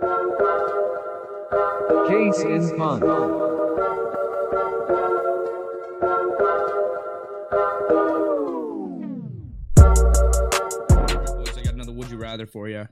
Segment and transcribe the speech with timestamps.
[0.00, 0.06] Case
[2.42, 3.00] in Pun.
[3.00, 3.10] Boys,
[11.56, 12.86] I got another would you rather for you.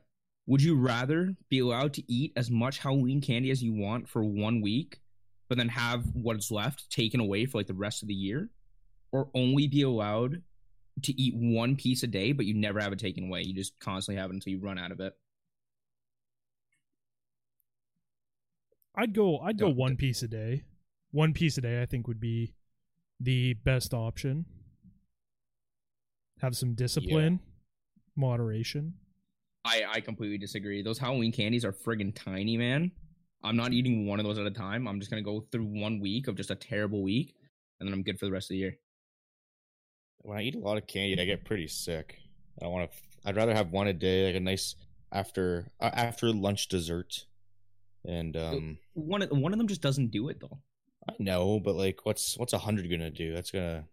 [0.47, 4.25] Would you rather be allowed to eat as much Halloween candy as you want for
[4.25, 4.99] one week,
[5.49, 8.51] but then have what's left taken away for like the rest of the year?
[9.13, 10.43] Or only be allowed
[11.03, 13.43] to eat one piece a day, but you never have it taken away?
[13.43, 15.15] You just constantly have it until you run out of it.
[18.97, 19.39] I'd go.
[19.39, 20.65] I'd go one piece a day.
[21.11, 22.55] One piece a day, I think, would be
[23.21, 24.47] the best option.
[26.41, 27.41] Have some discipline,
[28.17, 28.95] moderation.
[29.65, 30.83] I, I completely disagree.
[30.83, 32.91] Those Halloween candies are friggin' tiny, man.
[33.43, 34.87] I'm not eating one of those at a time.
[34.87, 37.35] I'm just gonna go through one week of just a terrible week,
[37.81, 38.79] and then I'm good for the rest of the year.
[40.19, 42.19] When I eat a lot of candy, I get pretty sick.
[42.63, 42.99] I want to.
[43.25, 44.75] I'd rather have one a day, like a nice
[45.13, 47.27] after uh, after lunch dessert.
[48.07, 50.59] And um, One of, one of them just doesn't do it though.
[51.09, 53.33] I know, but like, what's what's a hundred gonna do?
[53.33, 53.85] That's gonna.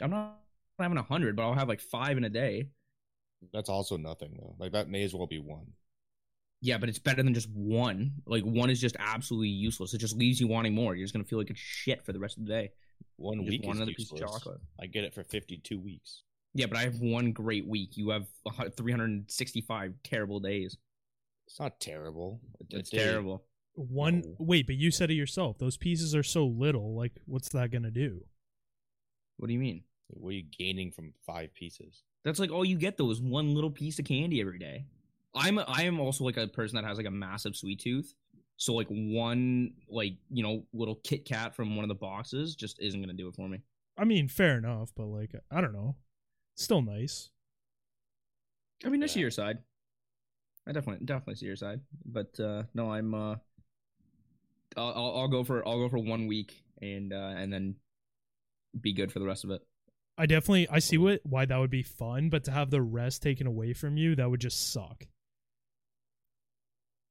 [0.00, 0.38] I'm not
[0.78, 2.68] having a hundred, but I'll have like five in a day.
[3.52, 4.54] That's also nothing though.
[4.58, 5.72] Like that may as well be one.
[6.62, 8.12] Yeah, but it's better than just one.
[8.26, 9.94] Like one is just absolutely useless.
[9.94, 10.94] It just leaves you wanting more.
[10.94, 12.70] You're just gonna feel like it's shit for the rest of the day.
[13.16, 14.42] One week want is another piece of useless.
[14.42, 14.60] chocolate.
[14.80, 16.22] I get it for fifty-two weeks.
[16.54, 17.96] Yeah, but I have one great week.
[17.96, 18.26] You have
[18.76, 20.76] 365 terrible days.
[21.50, 22.40] It's not terrible.
[22.60, 23.44] A- a It's terrible.
[23.74, 24.20] One.
[24.20, 24.36] No.
[24.38, 25.58] Wait, but you said it yourself.
[25.58, 26.94] Those pieces are so little.
[26.96, 28.24] Like, what's that gonna do?
[29.36, 29.82] What do you mean?
[30.08, 32.02] What are you gaining from five pieces?
[32.24, 34.86] That's like all you get though is one little piece of candy every day.
[35.34, 38.14] I'm a, I am also like a person that has like a massive sweet tooth.
[38.56, 42.80] So like one like you know little Kit Kat from one of the boxes just
[42.80, 43.60] isn't gonna do it for me.
[43.98, 45.96] I mean, fair enough, but like, I don't know.
[46.56, 47.30] Still nice.
[48.84, 49.24] I mean, I see Yeah.
[49.24, 49.58] your side.
[50.70, 53.34] I definitely definitely see your side, but uh no, I'm uh,
[54.76, 57.74] I'll, I'll go for I'll go for one week and uh and then
[58.80, 59.62] be good for the rest of it.
[60.16, 63.20] I definitely I see what why that would be fun, but to have the rest
[63.20, 65.08] taken away from you, that would just suck.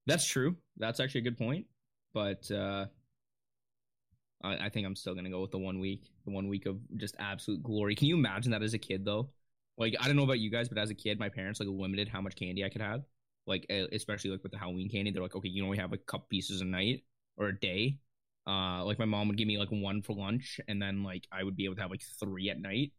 [0.05, 0.55] That's true.
[0.77, 1.65] That's actually a good point,
[2.13, 2.85] but uh
[4.41, 6.79] I, I think I'm still gonna go with the one week, the one week of
[6.95, 7.93] just absolute glory.
[7.95, 9.31] Can you imagine that as a kid though?
[9.77, 12.07] Like I don't know about you guys, but as a kid, my parents like limited
[12.07, 13.03] how much candy I could have.
[13.49, 15.97] Like e- especially like with the Halloween candy, they're like, okay, you only have a
[15.97, 17.03] couple pieces a night
[17.37, 17.97] or a day.
[18.47, 21.43] Uh, like my mom would give me like one for lunch, and then like I
[21.43, 22.93] would be able to have like three at night.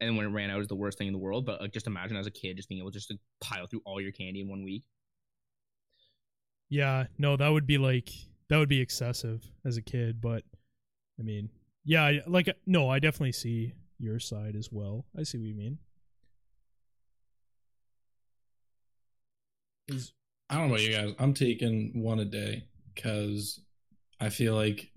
[0.00, 1.46] And when it ran out, it was the worst thing in the world.
[1.46, 4.00] But like, just imagine as a kid, just being able just to pile through all
[4.00, 4.84] your candy in one week.
[6.68, 8.10] Yeah, no, that would be like
[8.48, 10.44] that would be excessive as a kid, but
[11.18, 11.48] I mean,
[11.84, 15.06] yeah, like no, I definitely see your side as well.
[15.18, 15.78] I see what you mean.
[19.90, 21.14] I don't know about you guys.
[21.18, 23.60] I'm taking one a day because
[24.20, 24.90] I feel like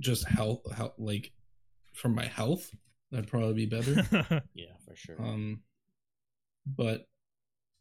[0.00, 1.32] just health, health, like
[1.94, 2.70] for my health,
[3.10, 4.42] that'd probably be better.
[4.54, 5.20] Yeah, for sure.
[5.20, 5.60] um,
[6.66, 7.06] but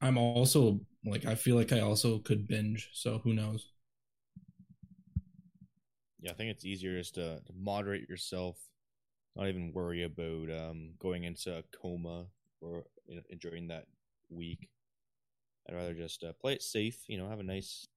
[0.02, 2.90] I'm also like I feel like I also could binge.
[2.94, 3.72] So who knows?
[6.22, 8.58] yeah, I think it's easier just to, to moderate yourself,
[9.36, 12.26] not even worry about um going into a coma
[12.62, 13.86] or you know, during that
[14.30, 14.70] week.
[15.68, 16.98] I'd rather just uh, play it safe.
[17.08, 17.88] You know, have a nice,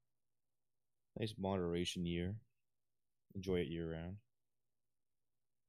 [1.19, 2.35] nice moderation year.
[3.35, 4.17] Enjoy it year round.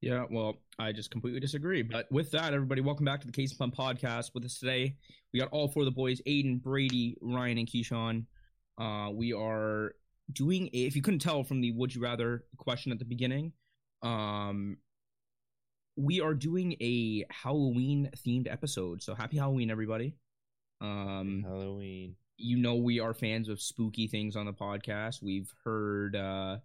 [0.01, 1.81] Yeah, well, I just completely disagree.
[1.81, 4.35] But with that, everybody, welcome back to the Case Pump podcast.
[4.35, 4.97] With us today,
[5.33, 8.25] we got all four of the boys: Aiden, Brady, Ryan, and Keyshawn.
[8.77, 9.94] Uh, we are
[10.31, 10.67] doing.
[10.73, 13.53] A, if you couldn't tell from the "Would you rather" question at the beginning,
[14.03, 14.77] um,
[15.95, 19.01] we are doing a Halloween themed episode.
[19.01, 20.13] So happy Halloween, everybody!
[20.81, 22.16] Um, Halloween.
[22.38, 25.22] you know we are fans of spooky things on the podcast.
[25.22, 26.58] We've heard uh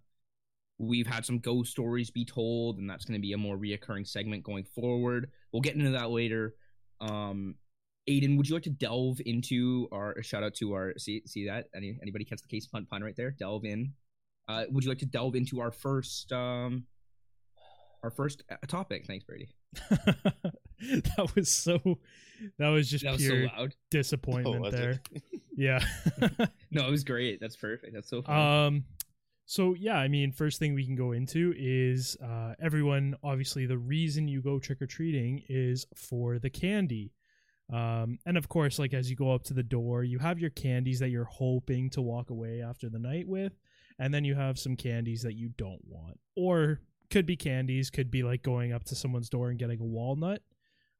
[0.79, 4.07] we've had some ghost stories be told and that's going to be a more reoccurring
[4.07, 5.29] segment going forward.
[5.51, 6.55] We'll get into that later.
[6.99, 7.55] Um
[8.09, 11.67] Aiden, would you like to delve into our shout out to our see see that?
[11.75, 13.31] Any anybody catch the case punt pun right there?
[13.31, 13.93] Delve in.
[14.47, 16.85] Uh would you like to delve into our first um
[18.03, 19.05] our first uh, topic?
[19.05, 19.49] Thanks, Brady.
[21.17, 21.79] that was so
[22.57, 23.75] that was just That was pure so loud.
[23.91, 25.01] disappointment Oh, there.
[25.57, 25.83] Yeah.
[26.71, 27.39] No, it was great.
[27.39, 27.93] That's perfect.
[27.93, 28.35] That's so fun.
[28.37, 28.85] Um
[29.45, 33.77] so yeah, I mean first thing we can go into is uh everyone obviously the
[33.77, 37.11] reason you go trick or treating is for the candy.
[37.71, 40.49] Um and of course like as you go up to the door, you have your
[40.51, 43.53] candies that you're hoping to walk away after the night with
[43.99, 46.79] and then you have some candies that you don't want or
[47.11, 50.41] could be candies, could be like going up to someone's door and getting a walnut.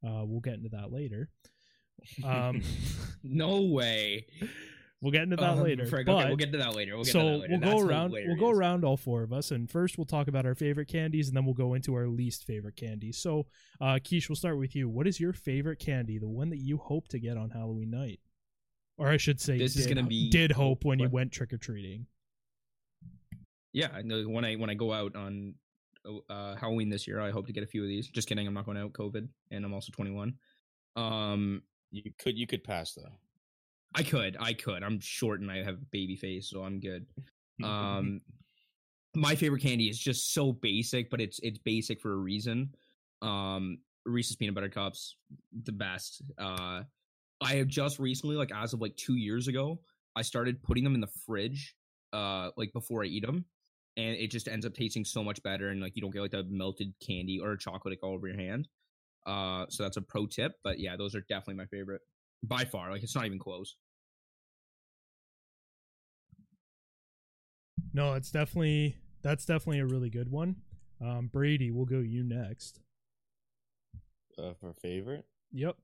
[0.06, 1.30] Uh we'll get into that later.
[2.26, 2.62] Um
[3.24, 4.26] no way.
[5.02, 5.88] We'll get into that Um, later.
[5.88, 6.94] frick, but, okay, we'll get to that later.
[6.96, 7.52] We'll get so to that later.
[7.54, 8.12] we'll go That's around.
[8.12, 11.28] We'll go around all four of us, and first we'll talk about our favorite candies,
[11.28, 13.18] and then we'll go into our least favorite candies.
[13.18, 13.48] So,
[13.80, 14.88] uh, Keish, we'll start with you.
[14.88, 16.20] What is your favorite candy?
[16.20, 18.20] The one that you hope to get on Halloween night,
[19.00, 21.58] or I should say, This is gonna be- did hope when you went trick or
[21.58, 22.06] treating.
[23.74, 25.56] Yeah, I know when I when I go out on
[26.30, 28.08] uh, Halloween this year, I hope to get a few of these.
[28.08, 30.34] Just kidding, I'm not going out COVID, and I'm also 21.
[30.96, 33.12] Um, You could you could pass though.
[33.94, 34.84] I could, I could.
[34.84, 37.06] I'm short and I have a baby face, so I'm good.
[37.64, 38.22] Um,
[39.16, 42.74] my favorite candy is just so basic, but it's it's basic for a reason.
[43.22, 45.16] Um, Reese's peanut butter cups,
[45.64, 46.22] the best.
[46.38, 46.84] Uh,
[47.42, 49.82] I have just recently, like as of like two years ago,
[50.16, 51.76] I started putting them in the fridge,
[52.14, 53.46] uh, like before I eat them,
[53.98, 56.32] and it just ends up tasting so much better, and like you don't get like
[56.32, 58.68] the melted candy or chocolate like all over your hand.
[59.26, 62.02] Uh, so that's a pro tip, but yeah, those are definitely my favorite
[62.44, 62.92] by far.
[62.92, 63.76] Like it's not even close.
[67.94, 70.56] No, it's definitely that's definitely a really good one.
[71.00, 72.80] Um, Brady, we'll go you next.
[74.38, 75.76] Uh, for favorite, Yep.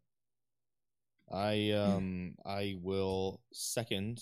[1.31, 4.21] I um I will second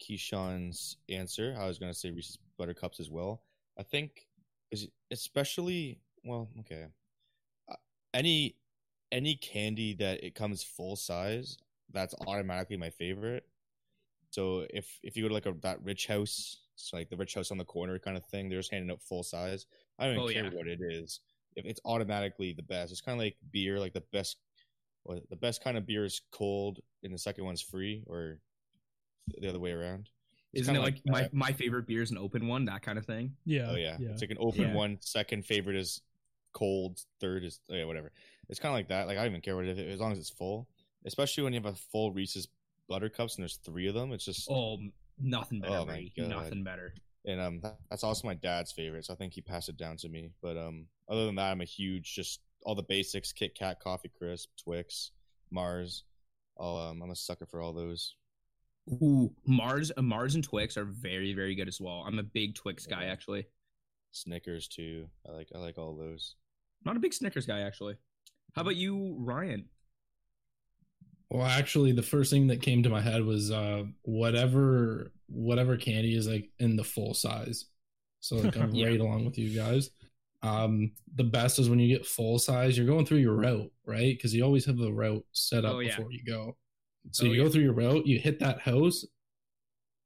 [0.00, 1.54] Keyshawn's answer.
[1.58, 3.42] I was gonna say Reese's Buttercups as well.
[3.78, 4.26] I think,
[5.10, 6.86] especially well, okay.
[7.70, 7.76] Uh,
[8.14, 8.56] any
[9.12, 11.56] any candy that it comes full size,
[11.92, 13.44] that's automatically my favorite.
[14.30, 17.34] So if if you go to like a that rich house, it's like the rich
[17.34, 19.66] house on the corner kind of thing, they're just handing out full size.
[19.98, 20.50] I don't even Oh, care yeah.
[20.50, 21.20] what it is.
[21.54, 23.78] If it's automatically the best, it's kind of like beer.
[23.80, 24.36] Like the best,
[25.04, 28.40] well, the best kind of beer is cold, and the second one's free, or
[29.38, 30.08] the other way around.
[30.52, 32.98] It's Isn't it kinda like, my, my favorite beer is an open one, that kind
[32.98, 33.34] of thing?
[33.44, 33.68] Yeah.
[33.70, 33.96] Oh yeah.
[34.00, 34.10] Yeah.
[34.10, 34.74] it's like an open Yeah.
[34.74, 34.98] one.
[35.00, 36.00] Second favorite is
[36.52, 37.00] cold.
[37.20, 38.12] Third is oh, yeah, whatever.
[38.48, 39.06] It's kind of like that.
[39.06, 40.68] Like I don't even care what it is as long as it's full.
[41.04, 42.48] Especially when you have a full Reese's
[42.88, 44.12] Buttercups and there's three of them.
[44.12, 44.78] It's just Oh,
[45.20, 46.28] nothing better, Oh my God.
[46.28, 46.94] Nothing better.
[47.26, 49.04] and um that's also my dad's favorite.
[49.04, 50.30] So I think he passed it down to me.
[50.40, 54.08] But um other than that, I'm a huge just all the basics: Kit Kat, Coffee
[54.16, 55.10] Crisp, Twix,
[55.50, 56.04] Mars.
[56.56, 58.14] All um I'm a sucker for all those.
[58.88, 62.04] Ooh, Mars, uh, Mars and Twix are very, very good as well.
[62.06, 63.46] I'm a big Twix guy, actually.
[64.12, 65.08] Snickers too.
[65.28, 66.36] I like I like all those.
[66.84, 67.96] Not a big Snickers guy, actually.
[68.54, 69.64] How about you, Ryan?
[71.30, 76.14] Well, actually, the first thing that came to my head was uh, whatever whatever candy
[76.16, 77.64] is like in the full size.
[78.20, 78.86] So like I'm Yeah.
[78.86, 79.90] right along with you guys.
[80.42, 82.78] Um, the best is when you get full size.
[82.78, 84.16] You're going through your route, right?
[84.16, 85.96] Because you always have the route set up Oh, yeah.
[85.96, 86.56] before you go.
[87.12, 87.44] So Oh, you yeah.
[87.44, 89.04] go through your route, you hit that house.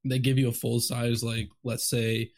[0.05, 2.31] They give you a full size, like let's say,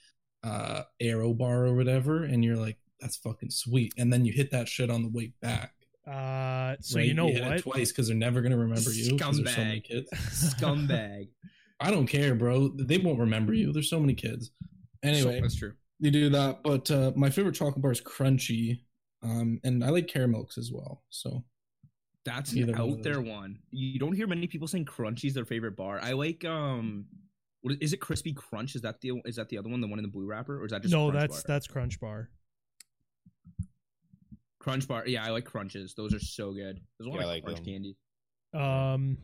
[0.43, 4.51] uh, Aero bar or whatever, and you're like, "That's fucking sweet." And then you hit
[4.51, 5.73] that shit on the way back.
[6.05, 7.07] Uh, so right?
[7.07, 7.59] you know hit it what?
[7.61, 9.15] twice because they're never gonna remember you.
[9.17, 9.83] there's so many Scumbag.
[9.85, 10.09] kids.
[10.53, 11.27] Scumbag.
[11.79, 12.69] I don't care, bro.
[12.75, 13.71] They won't remember you.
[13.71, 14.51] There's so many kids.
[15.01, 15.73] Anyway, So- that's true.
[15.99, 16.63] you do that.
[16.63, 18.81] But uh, my favorite chocolate bar is Crunchie,
[19.21, 21.03] um, and I like caramels as well.
[21.09, 21.43] So
[22.25, 23.59] That's an Either one of out there one.
[23.71, 25.99] You don't hear many people saying Crunchie's their favorite bar.
[26.01, 27.05] I like um,
[27.61, 27.97] what is, is it?
[27.97, 28.75] Crispy Crunch?
[28.75, 29.81] Is that the is that the other one?
[29.81, 31.43] The one in the blue wrapper, or is that just no, Crunch that's bar?
[31.47, 32.29] that's Crunch Bar.
[34.59, 35.03] Crunch bar.
[35.05, 35.93] Yeah, I like crunches.
[35.93, 36.79] Those are so good.
[36.97, 37.65] There's a Yeah, I like crunch them.
[37.65, 37.97] candy.
[38.53, 39.17] Um,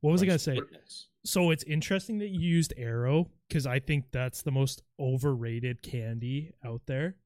[0.00, 0.54] what was I gonna say?
[0.56, 1.08] Goodness.
[1.24, 6.52] So it's interesting that you used Aero because I think that's the most overrated candy
[6.64, 7.16] out there.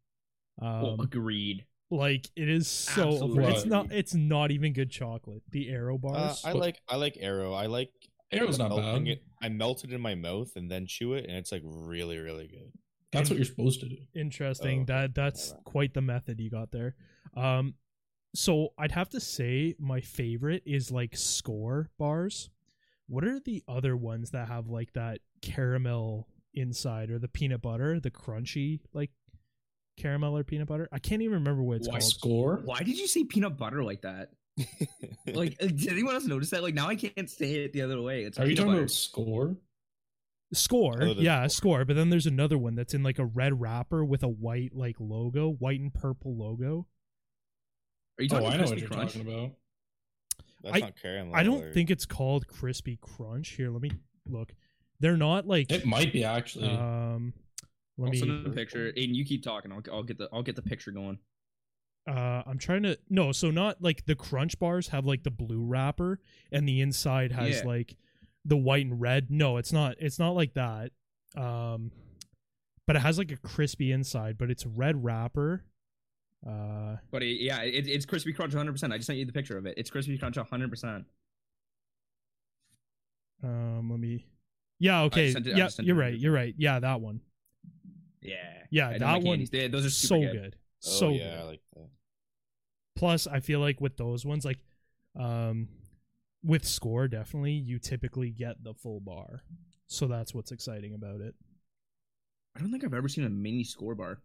[0.63, 1.67] Um, oh, agreed.
[1.91, 3.43] Like it is so over.
[3.43, 3.53] Absolutely.
[3.53, 3.93] It's not.
[3.93, 5.43] It's not even good chocolate.
[5.51, 6.43] The Aero Uh, bars.
[6.45, 7.53] I like I like Aero.
[7.53, 7.91] I like
[8.33, 9.09] Aero's not bad.
[9.09, 12.19] It, I melt it in my mouth and then chew it, and it's like really
[12.19, 12.71] really good.
[13.13, 13.97] That's what you're supposed to do.
[14.15, 14.83] interesting.
[14.83, 15.65] Oh, that that's alright.
[15.65, 16.95] quite the method you got there.
[17.37, 17.75] Um,
[18.37, 22.51] so I'd have to say my favorite is like Skor bars.
[23.09, 27.99] What are the other ones that have like that caramel inside or the peanut butter,
[27.99, 29.11] the crunchy like
[29.97, 30.89] caramel or peanut butter?
[30.93, 32.13] I can't even remember what it's Why called.
[32.61, 32.65] Skor.
[32.65, 34.31] Why did you say peanut butter like that?
[35.27, 36.63] Like, uh, did anyone else notice that?
[36.63, 38.23] Like, now I can't say it the other way.
[38.25, 38.81] It's Are you talking butter.
[38.83, 39.57] about Skor?
[40.55, 41.79] Skor, Oh, yeah, Skor.
[41.83, 41.87] Skor.
[41.87, 44.97] But then there's another one that's in like a red wrapper with a white like
[44.99, 46.87] logo, white and purple logo.
[48.19, 49.13] Are you Oh, talking I know what you're crunch?
[49.15, 49.53] talking about.
[50.65, 51.35] That's I- not caramel.
[51.37, 53.51] I don't or- think it's called crispy crunch.
[53.51, 53.91] Here, let me
[54.27, 54.53] look.
[54.99, 56.71] They're not like It might be actually.
[56.71, 57.33] um.
[58.01, 58.19] Let I'll me.
[58.19, 58.89] send the picture.
[58.89, 59.71] and you keep talking.
[59.73, 61.19] I'll, I'll get the I'll get the picture going.
[62.09, 65.63] Uh, I'm trying to no, so not like the crunch bars have like the blue
[65.65, 66.19] wrapper
[66.51, 67.67] and the inside has Yeah.
[67.67, 67.97] like
[68.45, 69.31] the white and red.
[69.31, 69.97] No, it's not.
[69.99, 70.93] It's not like that.
[71.37, 71.93] Um,
[72.87, 75.65] but it has like a crispy inside, but it's red wrapper.
[76.45, 78.73] Uh, But it, yeah, it, it's crispy crunch 100.
[78.73, 79.75] percent I just sent you the picture of it.
[79.77, 80.71] It's crispy crunch 100.
[80.71, 81.05] percent
[83.43, 84.27] um, let me.
[84.79, 85.29] Yeah, okay.
[85.29, 86.19] it- yeah, just sent it you're right.
[86.19, 86.55] You're right.
[86.57, 87.21] Yeah, that one.
[88.23, 88.63] Yeah.
[88.71, 89.47] Yeah, I that one.
[89.51, 90.33] They- those are so good.
[90.33, 90.57] good.
[90.57, 91.89] Oh, So yeah, I like that.
[92.97, 94.59] Plus, I feel like with those ones, like
[95.19, 95.69] um,
[96.45, 99.43] with Skor, definitely you typically get the full bar.
[99.87, 101.35] So that's what's exciting about it.
[102.57, 104.19] I don't think I've ever seen a mini Skor bar.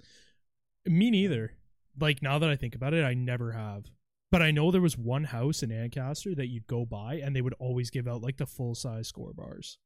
[0.86, 1.54] Me neither.
[2.00, 3.86] Like now that I think about it, I never have.
[4.32, 7.42] But I know there was one house in Ancaster that you'd go by and they
[7.42, 9.78] would always give out like the full size Skor bars.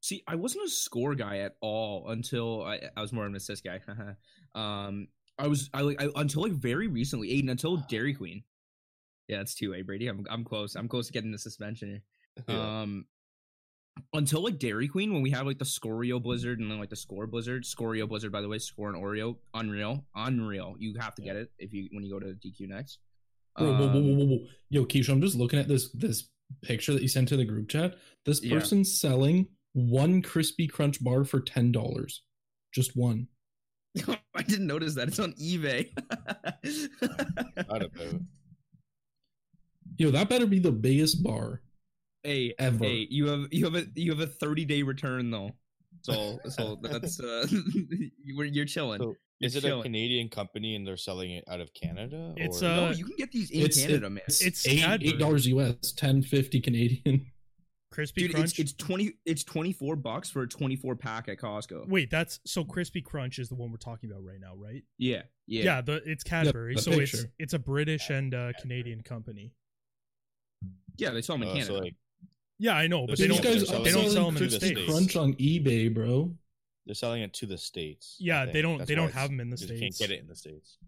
[0.00, 3.36] See, I wasn't a Skor guy at all until I, I was more of an
[3.36, 3.80] assist guy.
[4.54, 8.42] um, I was I like I, until like very recently, Aiden, until Dairy Queen.
[9.28, 10.08] Yeah, that's two A Brady.
[10.08, 10.74] I'm I'm close.
[10.74, 12.02] I'm close to getting the suspension.
[12.48, 12.82] Yeah.
[12.82, 13.04] Um,
[14.14, 16.96] until like Dairy Queen, when we have like the Scorio Blizzard and then like the
[16.96, 20.76] Skor Blizzard, Scorio Blizzard, by the way, Skor and Oreo, unreal, unreal.
[20.78, 22.98] You have to get it if you when you go to DQ next.
[23.58, 24.46] Whoa, whoa, whoa, Um, whoa, whoa, whoa.
[24.70, 26.30] Yo, Keisha, I'm just looking at this this
[26.62, 27.96] picture that you sent to the group chat.
[28.24, 28.60] This Yeah.
[28.60, 32.22] selling one crispy crunch bar for ten dollars.
[32.72, 33.28] Just one.
[34.34, 35.90] I didn't notice that it's on eBay.
[37.68, 38.20] I don't about.
[39.96, 41.60] Yo, that better be the biggest bar
[42.22, 42.84] hey, ever.
[42.84, 45.50] hey, you have you have a you have a 30 day return though.
[46.02, 47.46] So so that's uh
[48.24, 49.00] you're, you're chilling.
[49.00, 49.80] So, is it chilling.
[49.80, 52.32] a Canadian company and they're selling it out of Canada?
[52.36, 54.22] It's, or- uh, no, you can get these in It's Canada, it- man.
[54.26, 55.08] It's, It's eight Cadbury.
[55.10, 57.26] eight dollars US, ten fifty Canadian.
[57.90, 58.58] Crispy Dude, Crunch.
[58.58, 61.88] it's it's 20 it's 24 bucks for a 24 pack at Costco.
[61.88, 64.84] Wait, that's so Crispy Crunch is the one we're talking about right now, right?
[64.98, 65.64] Yeah, yeah.
[65.64, 67.32] Yeah, the it's Cadbury, the so it's picture.
[67.38, 69.52] it's a British and uh, Canadian company.
[70.98, 71.72] Yeah, they sell them in Uh, Canada.
[71.74, 71.94] so like
[72.58, 73.52] Yeah, I know, but They're they These don't.
[73.54, 74.80] guys selling They don't sell them in to the the states.
[74.80, 74.90] States.
[74.92, 76.34] Crunch on eBay, bro.
[76.86, 78.16] they're selling it to the states.
[78.20, 79.70] I Yeah, they don't- That's they don't have them in the States.
[79.72, 80.08] you just Can't States.
[80.10, 80.78] get it in the states.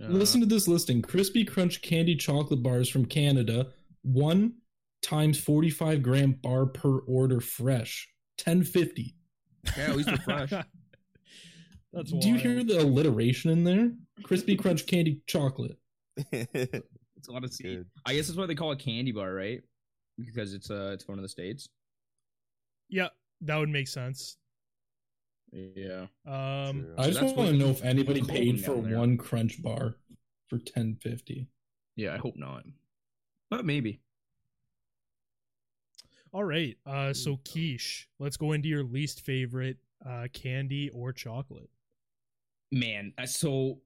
[0.00, 3.72] Uh, Listen to this listing: Crispy Crunch candy chocolate bars from Canada.
[4.02, 4.54] One
[5.02, 8.08] times forty-five gram bar per order, fresh.
[8.38, 9.14] Ten fifty.
[9.76, 10.50] Yeah, at least they're fresh.
[11.92, 13.90] That's Do you hear the alliteration in there?
[14.22, 15.78] Crispy Crunch candy chocolate.
[17.26, 17.64] It's a lot of C.
[17.64, 17.86] Good.
[18.04, 19.60] I guess that's why they call it candy bar, right?
[20.16, 21.68] Because it's uh it's one of the states.
[22.88, 23.08] Yeah,
[23.40, 24.36] that would make sense.
[25.50, 26.06] Yeah.
[26.26, 26.94] Um, True.
[26.98, 29.96] I just that's want to know if anybody paid for one Crunch bar
[30.48, 31.48] for ten fifty.
[31.96, 32.62] Yeah, I hope not.
[33.50, 34.00] But maybe.
[36.32, 36.76] All right.
[36.86, 38.04] Uh, so Keish.
[38.18, 41.70] Let's go into your least favorite uh, candy or chocolate.
[42.72, 43.80] Man, uh, so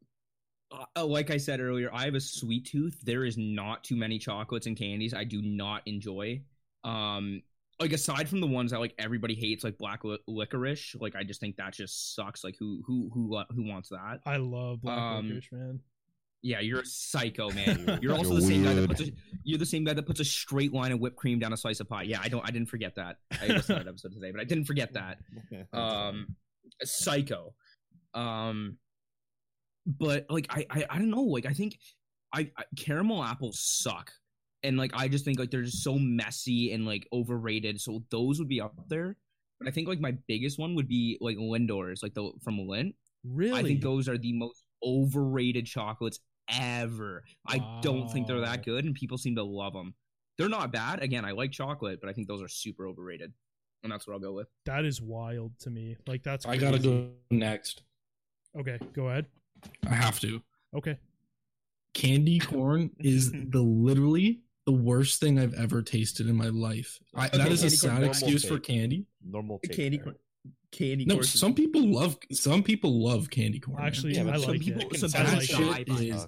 [0.96, 2.98] uh, like I said earlier, I have a sweet tooth.
[3.02, 6.42] There is not too many chocolates and candies I do not enjoy.
[6.82, 7.42] Um
[7.80, 11.24] like aside from the ones that like everybody hates like black li- licorice, like I
[11.24, 12.44] just think that just sucks.
[12.44, 14.20] Like who who who who wants that?
[14.26, 15.80] I love black Um, licorice, man.
[16.42, 17.98] Yeah, you're a psycho, man.
[18.02, 19.12] You're- also you're the same guy that puts a,
[19.44, 21.80] you're the same guy that puts a straight line of whipped cream down a slice
[21.80, 22.04] of pie.
[22.04, 23.18] Yeah, I don't I didn't forget that.
[23.42, 25.18] I listened to that episode today, but I didn't forget that.
[25.72, 26.36] Um
[26.82, 27.54] psycho.
[28.14, 28.78] Um
[29.86, 31.78] but like I I, I don't know, like I think
[32.32, 34.10] I, I caramel apples suck.
[34.62, 37.80] And like I just think like they're just so messy and like overrated.
[37.80, 39.16] So those would be up there.
[39.58, 42.94] But I think like my biggest one would be like Lindor's, like the from Lindt.
[43.24, 43.58] Really?
[43.58, 46.18] I think those are the most overrated chocolates
[46.58, 47.24] ever.
[47.46, 49.94] I don't think they're that good, and people seem to love them.
[50.38, 51.02] They're not bad.
[51.02, 53.32] Again, I like chocolate, but I think those are super overrated,
[53.82, 54.48] and that's what I'll go with.
[54.66, 55.96] that is wild to me.
[56.06, 56.46] Like that's.
[56.46, 57.82] I gotta go next.
[58.58, 59.26] Okay, go ahead.
[59.86, 60.42] I have to.
[60.74, 60.98] Okay.
[61.94, 66.98] Candy corn is the literally the worst thing I've ever tasted in my life.
[67.14, 69.06] I, Okay, that is a candy sad normal excuse for candy.
[69.24, 70.04] Normal take Candy there.
[70.04, 70.16] corn.
[70.72, 71.24] Candy No, corn.
[71.24, 73.78] some people love some people love candy corn.
[73.78, 73.86] man.
[73.86, 74.98] Actually, Yeah, I some like people- it.
[75.00, 76.26] some I that like shit is,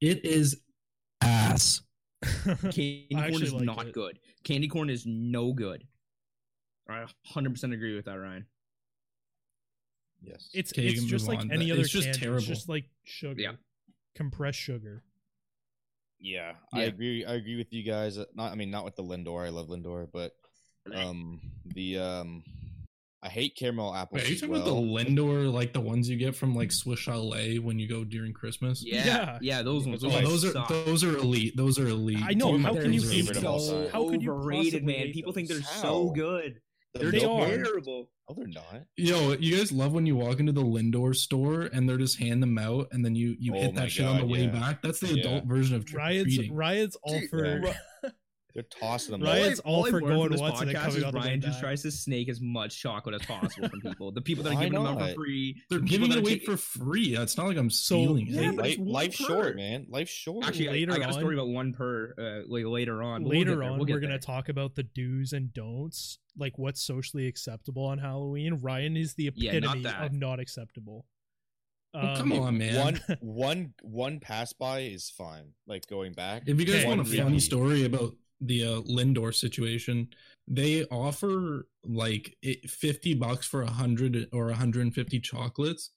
[0.00, 0.60] it is
[1.20, 1.82] ass.
[2.22, 3.92] candy corn is like not it.
[3.92, 4.18] good.
[4.44, 5.84] Candy corn is no good.
[6.88, 8.46] I 100% agree with that, Ryan.
[10.22, 10.48] Yes.
[10.54, 11.50] It's Okay, it's just like on.
[11.52, 12.18] any That- other it's just candy.
[12.20, 12.38] terrible.
[12.38, 13.40] It's just like sugar.
[13.40, 13.52] Yeah.
[14.14, 15.02] Compressed sugar.
[16.20, 17.24] yeah, I agree.
[17.24, 18.16] I agree with you guys.
[18.34, 19.44] Not, I mean, not with the Lindor.
[19.44, 20.32] I love Lindor, but
[20.94, 22.44] um, the um,
[23.24, 24.20] I hate caramel apples.
[24.20, 24.62] Wait, are you talking well.
[24.62, 24.74] about
[25.06, 28.34] the Lindor, like the ones you get from like Swiss Chalet when you go during
[28.34, 28.84] Christmas?
[28.84, 29.38] Yeah, Yeah.
[29.40, 30.04] yeah, those ones.
[30.04, 31.56] Oh, Those, those are oh, those are elite.
[31.56, 32.18] Those are elite.
[32.22, 33.46] I know, Those how can you those are hate favorite elite.
[33.46, 33.90] of all those?
[33.90, 33.92] time.
[33.92, 34.94] How could you overrated, man.
[34.96, 35.82] hate People think they're How?
[35.82, 36.60] so good.
[36.92, 37.46] They're They are.
[37.46, 38.10] terrible.
[38.28, 38.84] Oh, they're not.
[38.96, 42.42] Yo, you guys love when you walk into the Lindor store and they're just hand
[42.42, 44.46] them out, and then you you Oh hit my that shit on the God, way
[44.46, 44.80] back.
[44.82, 45.24] That's the Yeah.
[45.24, 46.54] adult version of trick Riots treating.
[46.54, 47.74] riots all Dude, for yeah.
[48.54, 49.22] They're tossing them.
[49.22, 49.30] Right?
[49.30, 51.12] all- Ryan's all I've for going from this once and then podcast coming is out
[51.12, 54.12] the way Ryan just tries to snake as much chocolate as possible from people.
[54.12, 55.60] The people that are giving them out for free.
[55.70, 57.16] They're the giving it away taking- for free.
[57.16, 58.56] It's not like I'm So- stealing Yeah, it.
[58.56, 59.24] but Life, life's per.
[59.26, 59.86] short, man.
[59.88, 60.46] Life's short.
[60.46, 63.22] Actually, Later I, I got a on- story about one per uh, like later on.
[63.24, 66.80] but we'll Later on, we'll we're gonna talk about the do's and don'ts, like what's
[66.80, 68.60] socially acceptable on Halloween.
[68.62, 71.06] Ryan is the Yeah, not epitome of not acceptable.
[71.92, 72.76] Oh, Um, come on, man.
[72.76, 75.54] One, one, one pass by is fine.
[75.66, 76.42] Like going back.
[76.46, 78.14] If you guys want a funny story about
[78.46, 80.08] the uh, Lindor situation,
[80.48, 82.36] they offer like
[82.66, 85.90] 50 bucks for a 100 or 150 chocolates.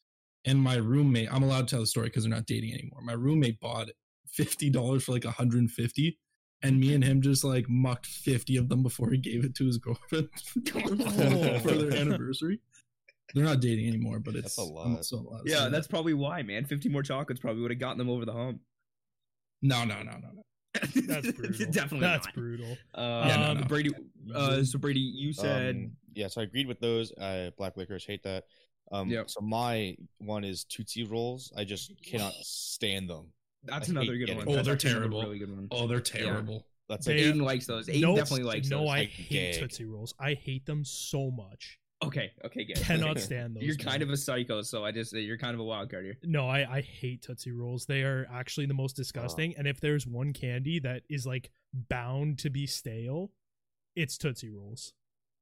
[0.45, 3.01] And my roommate, I'm allowed to tell the story because they're not dating anymore.
[3.01, 3.89] My roommate bought
[4.37, 6.19] $50 for like 150.
[6.63, 9.65] And me and him just like mucked 50 of them before he gave it to
[9.65, 10.29] his girlfriend
[10.71, 12.59] for their anniversary.
[13.33, 14.97] They're not dating anymore, but it's That's a I'm lot.
[14.97, 16.63] also allowed to Yeah, that's probably why, man.
[16.65, 18.61] Fifty more chocolates probably would have gotten them over the hump.
[19.61, 20.41] no, no, no, no, no.
[21.07, 21.71] That's brutal.
[21.71, 22.33] Definitely That's not.
[22.35, 22.77] brutal.
[22.93, 23.63] Uh, Yeah, no, um, no.
[23.65, 23.91] Brady.
[24.33, 27.11] Uh, so Brady, you said Um, yeah, so I agreed with those.
[27.13, 28.45] Uh, black licorice, hate that.
[28.91, 29.29] Um, Yep.
[29.29, 31.51] So my one is Tootsie Rolls.
[31.57, 33.27] I just cannot stand them.
[33.63, 34.47] that's I another good getting one.
[34.49, 35.21] Oh, That's they're terrible.
[35.23, 35.67] Really good one.
[35.71, 36.65] Oh, they're terrible.
[36.89, 37.87] That's They- like Aiden likes those.
[37.87, 38.89] Aiden no, definitely likes no, those.
[38.89, 39.59] I I hate gag.
[39.59, 40.13] Tootsie Rolls.
[40.19, 41.79] I hate them so much.
[42.03, 42.77] Okay, okay, good.
[42.77, 43.63] Cannot stand those.
[43.63, 43.85] You're man.
[43.85, 46.17] kind of a psycho, so I just you're kind of a wild card here.
[46.23, 47.85] No, I, I hate Tootsie Rolls.
[47.85, 49.55] They are actually the most disgusting.
[49.57, 53.31] And if there's one candy that is like bound to be stale,
[53.95, 54.93] it's Tootsie Rolls.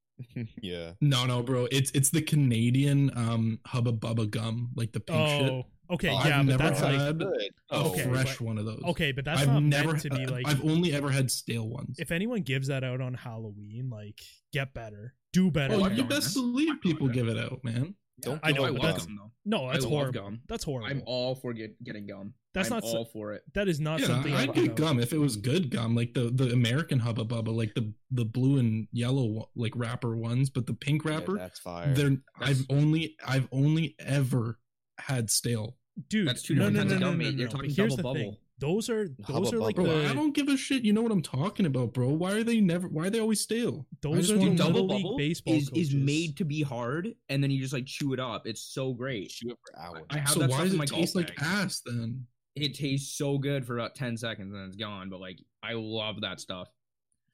[0.62, 0.92] yeah.
[1.02, 1.68] No, no, bro.
[1.72, 5.66] It's it's the Canadian um Hubba Bubba gum, like the pink shit.
[5.90, 7.50] Okay, Oh, yeah, I've but never that's like had Good.
[7.70, 8.82] a Okay, fresh but- one of those.
[8.86, 10.48] okay, but that's I've not never meant to be like.
[10.48, 11.98] I've only ever had stale ones.
[12.00, 14.20] if anyone gives that out on Halloween, like
[14.52, 15.76] get better, do better.
[15.76, 16.42] oh, I've you best that.
[16.42, 17.96] believe people give it out, man.
[18.22, 19.32] Don't I know, I up love that's gum though.
[19.44, 20.22] no, that's I love horrible.
[20.22, 20.40] gum.
[20.48, 20.90] That's horrible.
[20.90, 22.34] I'm all for get, getting gum.
[22.54, 23.42] That's I'm not all for it.
[23.56, 26.14] that is not Yeah, something I'd I'd get gum if it was good gum, like
[26.14, 30.66] the the American Hubba Bubba, like the the blue and yellow like wrapper ones, but
[30.66, 31.94] the pink Yeah, wrapper, that's fire.
[31.94, 34.60] they're That's- I've only I've only ever
[35.00, 35.78] had stale.
[36.10, 37.34] Dude, That's two no, different no, kinds no, of no, gum, no, mate.
[37.34, 37.52] no, You're no.
[37.52, 38.38] talking Here's Bubble the thing.
[38.58, 39.90] Those are Hubba those are like Bubble.
[39.90, 40.84] Bro, I don't give a shit.
[40.84, 42.10] You know what I'm talking about, bro.
[42.10, 42.88] Why are they never?
[42.88, 43.86] Why are they always stale?
[44.02, 47.62] Those are the Double Bubble baseball is, is made to be hard, and then you
[47.62, 48.48] just like chew it up.
[48.48, 49.30] It's so great.
[49.30, 50.04] Chew it for hours.
[50.10, 51.46] I have so that why does it taste like bag.
[51.46, 52.26] ass then?
[52.56, 55.10] It tastes so good for about ten seconds, and it's gone.
[55.10, 56.70] But like, I love that stuff.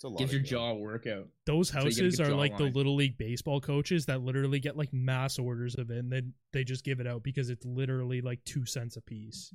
[0.02, 0.48] It's a lot Gives your gum.
[0.50, 1.28] jaw a workout.
[1.46, 4.22] Those So you get a houses good are like the little league baseball coaches that
[4.24, 7.52] literally get like mass orders of it, and then they just give it out because
[7.52, 9.54] it's literally like two cents a piece.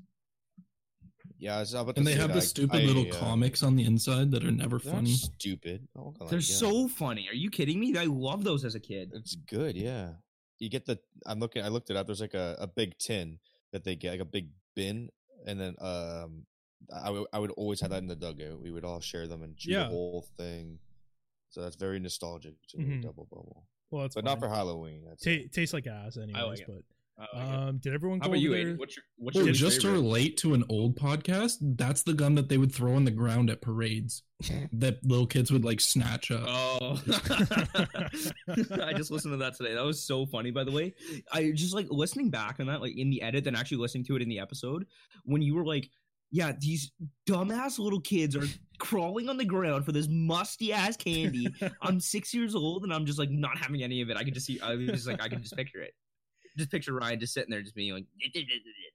[1.38, 2.34] Yeah, I was about to And they say have that.
[2.34, 5.10] the I- stupid I, little uh, comics on the inside that are never They're funny.
[5.14, 5.88] stupid.
[5.98, 6.42] Oh, I like They're it.
[6.42, 7.28] so funny.
[7.28, 7.96] Are you kidding me?
[7.98, 9.10] I love those as a kid.
[9.14, 10.12] It's good, yeah.
[10.60, 11.00] You get the.
[11.26, 11.64] I'm looking.
[11.64, 12.06] I looked it up.
[12.06, 13.40] There's like a, a big tin
[13.72, 15.10] that they get, like a big bin,
[15.44, 16.46] and then um,
[17.04, 18.60] I would I would always have that in the dugout.
[18.62, 19.84] We would all share them and chew Yeah.
[19.84, 20.78] the whole thing.
[21.50, 22.84] So that's very nostalgic to me.
[22.96, 23.02] Mhm.
[23.02, 24.32] Double bubble, Well, that's but fine.
[24.32, 25.04] not for Halloween.
[25.08, 26.60] That's Ta- tastes like ass, anyways.
[26.60, 26.66] it.
[26.66, 26.82] but
[27.18, 27.68] I like it.
[27.68, 28.64] um, did everyone How go about you, Aiden?
[28.64, 32.12] their- What's your what's Well, your just to relate to an old podcast, that's the
[32.12, 34.22] gun that they would throw on the ground at parades
[34.72, 36.44] that little kids would like snatch up.
[36.46, 37.02] Oh,
[38.82, 39.74] I just listened to that today.
[39.74, 40.94] That was so funny, by the way.
[41.32, 44.16] I just like listening back on that, like in the edit, then actually listening to
[44.16, 44.86] it in the episode
[45.24, 45.88] when you were like,
[46.30, 46.92] "Yeah, these
[47.28, 48.46] dumbass little kids are
[48.78, 51.48] crawling on the ground for this musty ass candy."
[51.82, 54.16] I'm six years old and I'm just like not having any of it.
[54.16, 55.94] I could just see, I was just like, I can just picture it.
[56.58, 58.06] Just picture Ryan just sitting there, just being like,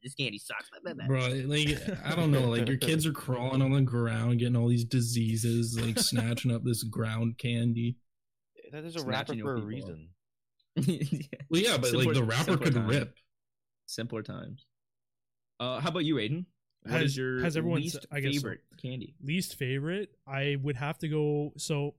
[0.04, 0.70] "This candy sucks."
[1.08, 4.68] Bro, like I don't know, like your kids are crawling on the ground, getting all
[4.68, 7.98] these diseases, like snatching up this ground candy.
[8.72, 10.10] that is a wrapper Snatching your for a reason.
[10.76, 11.22] Yeah.
[11.50, 12.90] Well, yeah, but like the wrapper could times.
[12.90, 13.16] rip.
[13.86, 14.66] Simpler times.
[15.60, 16.46] Uh, how about you, Aiden?
[16.84, 18.42] What Has- is your has everyone least s- I guess so.
[18.42, 19.16] favorite candy?
[19.22, 21.54] least favorite, I would have to go.
[21.58, 21.96] So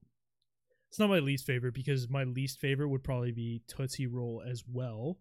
[0.90, 4.64] it's not my least favorite because my least favorite would probably be Tootsie Roll as
[4.66, 5.18] well.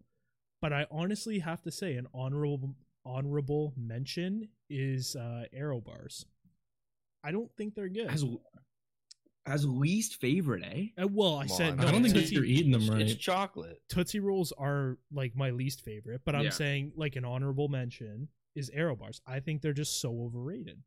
[0.60, 6.24] But I honestly have to say an honorable honorable mention is uh, Aero bars.
[7.24, 8.08] I don't think they're good.
[8.08, 8.24] As
[9.44, 10.86] as least favorite, eh?
[11.02, 13.00] Uh, well, I Come said on, no, I don't think Tootsie, you're eating them right.
[13.02, 13.82] It's chocolate.
[13.88, 16.50] Tootsie Rolls are like my least favorite, but I'm Yeah.
[16.50, 19.20] saying like an honorable mention is Aero bars.
[19.26, 20.82] I think they're just so overrated.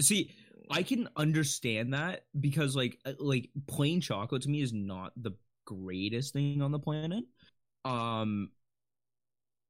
[0.00, 0.32] See,
[0.70, 5.32] I can understand that because like uh, like plain chocolate to me is not the
[5.66, 7.24] greatest thing on the planet.
[7.84, 8.50] Um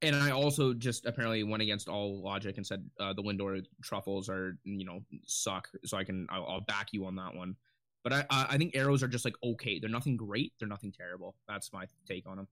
[0.00, 4.28] and I also just apparently went against all logic and said uh, the Lindor truffles
[4.28, 5.68] are you know suck.
[5.84, 7.56] So I can I'll, I'll back you on that one.
[8.04, 9.78] But I I I think Aeros are just like okay.
[9.78, 10.52] They're nothing great.
[10.58, 11.36] They're nothing terrible.
[11.48, 12.48] That's my take on them.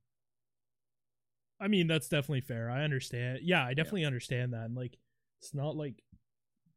[1.60, 2.70] I mean, that's definitely fair.
[2.70, 3.40] I understand.
[3.42, 4.64] Yeah, I definitely understand that.
[4.64, 4.96] And like,
[5.40, 6.02] it's not like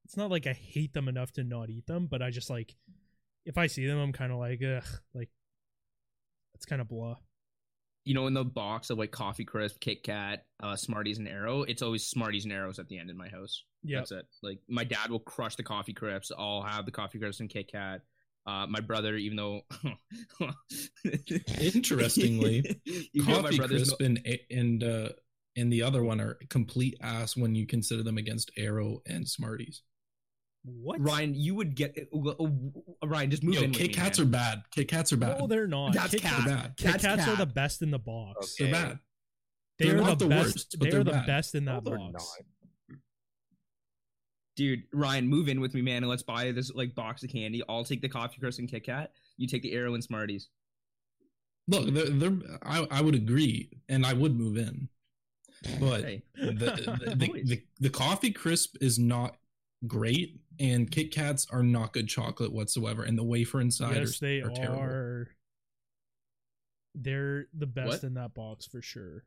[0.06, 2.76] it's not like I hate them enough to not eat them, but I just like
[3.46, 5.30] if I see them, I'm kind of like ugh, like
[6.56, 7.16] it's kind of blah.
[8.06, 11.64] You know, in the box of like coffee crisp, Kit Kat, uh, Smarties, and Aero,
[11.64, 13.64] it's always Smarties and Aeros at the end in my house.
[13.82, 14.26] Yeah, That's it.
[14.42, 16.32] Like my dad will crush the coffee crisps.
[16.38, 18.02] I'll have the coffee crisps and Kit Kat.
[18.46, 19.62] Uh, my brother, even though
[21.62, 22.82] Interestingly,
[23.14, 24.20] even though Coffee crisp and
[24.52, 25.10] and uh,
[25.56, 29.84] and the other one are complete ass when you consider them against Aero and Smarties.
[30.64, 31.00] what?
[31.00, 32.48] Ryan, you would get uh, uh,
[33.06, 33.32] Ryan.
[33.32, 33.70] Just move Yo, in.
[33.72, 34.28] with Kit me, Kats man.
[34.28, 34.64] are bad.
[34.72, 35.40] Kit Kats are bad.
[35.40, 35.94] No, they're not.
[35.94, 36.32] That's Kit cat.
[36.34, 36.74] Kats, bad.
[36.78, 38.56] Kit That's Kats are the best in the box.
[38.60, 38.72] Okay.
[38.72, 39.00] They're bad.
[39.80, 40.46] They They're are not the, the best.
[40.56, 41.28] worst, but they are they're the bad.
[41.28, 42.38] best in that they're box.
[44.58, 44.64] Not.
[44.64, 47.64] Dude, Ryan, move in with me, man, and let's buy this like box of candy.
[47.68, 49.12] I'll take the coffee crisp and Kit Kat.
[49.38, 50.50] You take the Aero and Smarties.
[51.68, 54.90] Look, they're, they're I, I would agree, and I would move in,
[55.80, 56.54] but Hey, the,
[57.06, 59.38] the, the, the, the coffee crisp is not
[59.88, 64.26] great, and Kit Kats are not good chocolate whatsoever, and the wafer inside Yes, are,
[64.26, 65.26] they are terrible.
[66.96, 68.04] They're the best What?
[68.04, 69.24] in that box for sure.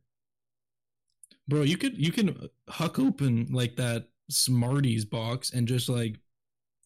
[1.49, 6.19] Bro, you could you can huck open like that Smarties box and just like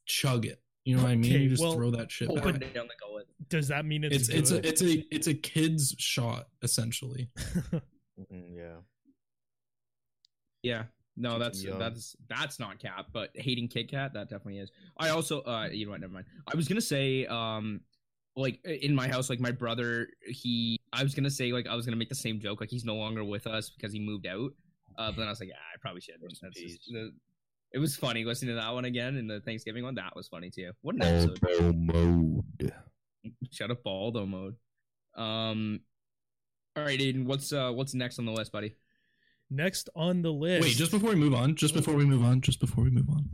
[0.07, 0.61] chug it.
[0.85, 1.33] You know what I mean?
[1.33, 2.63] Okay, You just well, throw that shit open back.
[2.63, 3.27] it down the gullet.
[3.49, 7.31] Does that mean it's It's it's a it's a it's a kid's shot essentially.
[8.21, 8.77] Mhm, yeah.
[10.63, 10.83] Yeah.
[11.17, 11.79] No, that's them young.
[11.79, 14.71] that's that's not cap, but hating Kit Kat, that definitely is.
[14.99, 16.27] I also uh you know what, never mind.
[16.53, 17.81] I was gonna say, um
[18.37, 21.85] like in my house, like my brother, he I was gonna say like I was
[21.87, 24.53] gonna make the same joke, like he's no longer with us because he moved out.
[24.99, 26.23] Uh but then I was like, ah, I probably shouldn't.
[26.25, 26.91] Rest in That's just- peace.
[26.93, 27.13] the-
[27.73, 29.95] it was funny listening to that one again and the Thanksgiving one.
[29.95, 30.73] That was funny too.
[30.83, 31.77] What an episode.
[31.77, 32.73] mode.
[33.53, 34.57] Shut up, Baldo mode.
[35.17, 35.81] Um
[36.77, 38.75] all right, Aiden, what's uh what's next on the list, buddy?
[39.51, 40.63] Next on the list.
[40.63, 43.09] Wait, just before we move on, just before we move on, just before we move
[43.11, 43.29] on,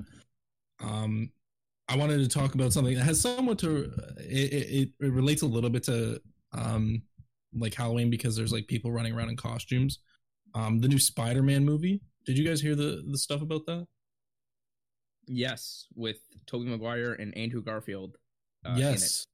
[0.81, 1.31] um,
[1.89, 5.47] I wanted to talk about something that has somewhat to it, it, it relates a
[5.47, 6.21] little bit to
[6.53, 7.03] um
[7.55, 10.01] like Halloween because there's like people running around in costumes.
[10.55, 12.01] Um, the new Spider-Man movie.
[12.25, 13.87] Did you guys hear the the stuff about that?
[15.27, 18.17] Yes, with Tobey Maguire and Andrew Garfield.
[18.65, 18.81] uh, in it.
[18.81, 19.27] yes,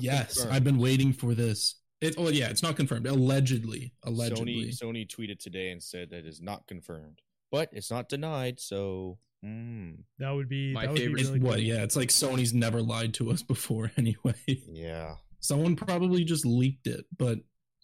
[0.00, 0.34] yes.
[0.34, 0.54] confirmed.
[0.56, 1.76] I've been waiting for this.
[2.00, 3.06] It, oh yeah, it's not confirmed.
[3.06, 4.70] Allegedly, allegedly.
[4.72, 7.20] Sony Sony tweeted today and said that it is not confirmed,
[7.50, 8.58] but it's not denied.
[8.58, 11.56] So, mm, that would be My that would be favorite- It's really what?
[11.56, 11.64] good.
[11.64, 13.92] Yeah, it's like Sony's never lied to us before.
[13.96, 17.04] Anyway, yeah, someone probably just leaked it.
[17.16, 17.38] But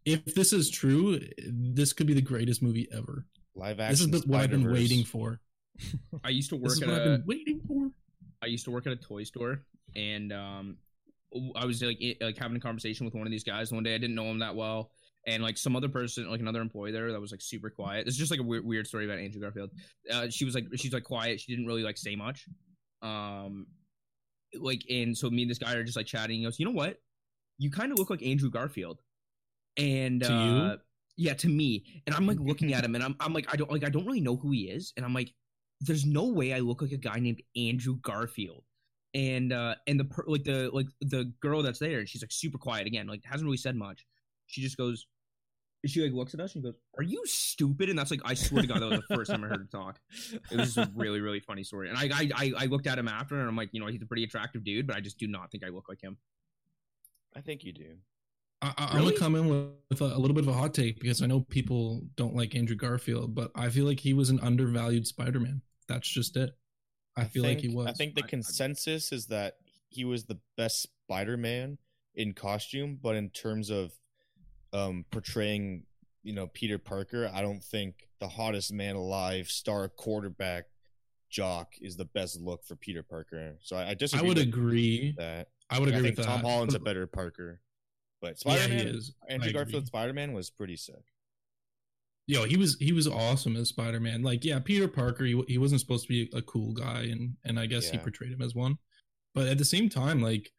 [0.05, 3.25] if this is true, this could be the greatest movie ever.
[3.55, 4.11] live action.
[4.11, 5.41] This is what I've been waiting for.
[6.25, 7.91] I used to This work is at what I've a been waiting for.
[8.43, 9.63] I used to work at a toy store,
[9.97, 10.77] and um,
[11.57, 13.95] I was like like having a conversation with one of these guys one day.
[13.95, 14.91] I didn't know him that well,
[15.27, 18.07] and like some other person, like another employee there, that was like super quiet.
[18.07, 19.71] It's just like a weird, weird story about Andrew Garfield.
[20.11, 21.41] Uh, she was like she's like quiet.
[21.41, 22.47] She didn't really like say much.
[23.03, 23.67] Um,
[24.59, 26.39] like and so me and this guy are just like chatting.
[26.39, 26.99] He goes, you know what?
[27.59, 29.01] You kind of look like Andrew Garfield,
[29.77, 30.39] and To you?
[30.39, 30.77] uh,
[31.17, 31.85] yeah, to me.
[32.07, 34.07] And I'm like looking at him, and I'm I'm like I don't like I don't
[34.07, 35.33] really know who he is, and I'm like
[35.81, 38.65] there's no way I look like a guy named Andrew Garfield.
[39.15, 42.59] And uh and the per- like the like the girl that's there, she's like super
[42.59, 44.05] quiet again, like hasn't really said much.
[44.47, 45.07] She just goes,
[45.87, 48.63] she like looks at us and goes, "Are you stupid?" And that's like I swear
[48.63, 49.99] to God, that was the first time I heard her talk.
[50.51, 51.89] It was a really really funny story.
[51.89, 54.03] And I I I, I looked at him after, and I'm like, you know, he's
[54.03, 56.19] a pretty attractive dude, but I just do not think I look like him.
[57.37, 57.97] I think you do.
[58.61, 59.11] I, I, I'm Really?
[59.11, 61.27] gonna come in with, with a, a little bit of a hot take because I
[61.27, 65.63] know people don't like Andrew Garfield, but I feel like he was an undervalued Spider-Man.
[65.89, 66.51] That's just it.
[67.17, 67.87] I feel like he was.
[67.87, 69.57] I think the I- I- consensus is that
[69.89, 71.79] he was the best Spider-Man
[72.15, 73.93] in costume, but in terms of
[74.73, 75.85] um portraying,
[76.23, 80.67] you know, Peter Parker, I don't think the hottest man alive, star quarterback,
[81.31, 83.57] jock is the best look for Peter Parker.
[83.63, 85.15] So I, I I would agree.
[85.17, 85.49] that.
[85.71, 86.49] I would I agree think with Tom that.
[86.49, 87.61] Holland's a better Parker,
[88.21, 89.15] but Spider-Man, he is.
[89.29, 89.53] I Andrew agree.
[89.63, 91.05] Garfield Spider-Man was pretty sick.
[92.29, 94.23] Yo, he was he was awesome as Spider Man.
[94.23, 97.59] Like, yeah, Peter Parker, he, he wasn't supposed to be a cool guy, and and
[97.59, 98.77] I guess he portrayed him as one.
[99.35, 100.53] But at the same time, like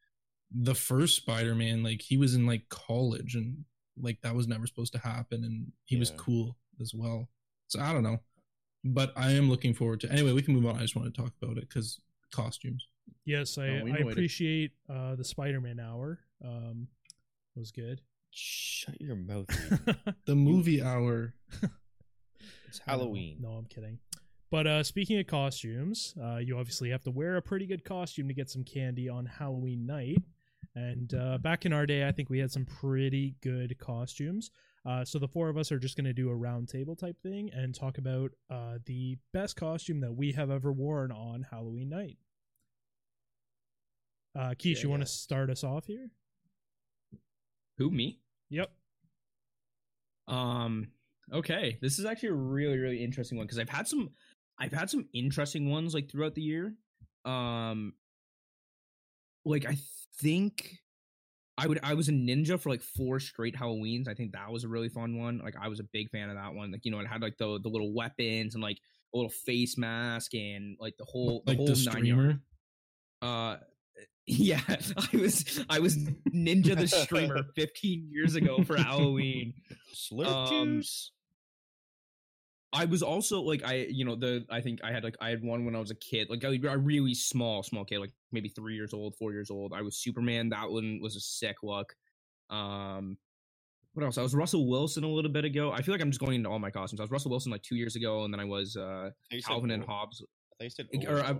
[0.51, 3.65] the first Spider Man, like he was in like college, and
[4.01, 7.29] like that was never supposed to happen, and he was cool as well.
[7.67, 8.17] So I don't know,
[8.83, 10.11] but I am looking forward to.
[10.11, 10.75] Anyway, we can move on.
[10.75, 12.01] I just want to talk about it because
[12.33, 12.87] costumes.
[13.25, 14.11] Yes, I, No, I know it.
[14.11, 16.19] appreciate uh, the Spider-Man hour.
[16.43, 16.87] Um,
[17.55, 18.01] was good.
[18.31, 19.47] Shut your mouth.
[20.25, 21.33] The movie hour.
[22.67, 23.37] it's Halloween.
[23.41, 23.97] No, I'm kidding.
[24.51, 28.27] But uh, speaking of costumes, uh, you obviously have to wear a pretty good costume
[28.27, 30.17] to get some candy on Halloween night.
[30.75, 34.51] And uh, back in our day, I think we had some pretty good costumes.
[34.85, 37.17] Uh, so the four of us are just going to do a round table type
[37.21, 41.89] thing and talk about uh, the best costume that we have ever worn on Halloween
[41.89, 42.17] night.
[44.37, 45.05] Uh, Keish, Yeah, you want yeah.
[45.05, 46.09] to start us off here?
[47.79, 48.19] Who me?
[48.51, 48.69] Yep.
[50.27, 50.89] Um.
[51.33, 54.09] Okay, this is actually a really really interesting one because I've had some,
[54.59, 56.75] I've had some interesting ones like throughout the year.
[57.25, 57.93] Um.
[59.45, 59.77] Like I
[60.21, 60.77] think,
[61.57, 64.07] I would I was a ninja for like four straight Halloweens.
[64.07, 65.39] I think that was a really fun one.
[65.43, 66.71] Like I was a big fan of that one.
[66.71, 68.77] Like you know it had like the the little weapons and like
[69.13, 72.39] a little face mask and like the whole the like whole the nine streamer.
[73.21, 73.57] Uh,
[74.27, 75.97] yeah, I was I was
[76.33, 79.53] Ninja the streamer 15 years ago for Halloween.
[79.93, 81.11] Slurp Um, juice.
[82.71, 85.43] I was also like I you know the I think I had like I had
[85.43, 88.49] one when I was a kid like a, a really small small kid like maybe
[88.49, 89.73] three years old four years old.
[89.73, 90.49] I was Superman.
[90.49, 91.95] That one was a sick look.
[92.51, 93.17] Um
[93.93, 94.19] what else?
[94.19, 95.71] I was Russell Wilson a little bit ago.
[95.71, 96.99] I feel like I'm just going into all my costumes.
[96.99, 99.13] I was Russell Wilson like two years ago and then I was uh I thought
[99.31, 100.23] you said Calvin and Hobbes.
[100.61, 101.39] I said or I-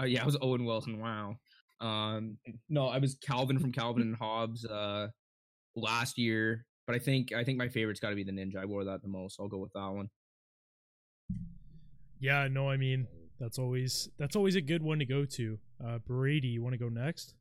[0.00, 1.00] Uh, yeah, I was Owen Wilson.
[1.00, 1.40] Wow.
[1.80, 2.38] Um,
[2.68, 5.08] no, I was Calvin from Calvin and Hobbes uh,
[5.76, 8.56] last year, but I think I think my favorite's got to be the Ninja.
[8.56, 9.38] I wore that the most.
[9.40, 10.08] I'll go with that one.
[12.20, 13.06] Yeah, no, I mean
[13.38, 15.58] that's always that's always a good one to go to.
[15.84, 17.34] Uh, Brady, you want to go next?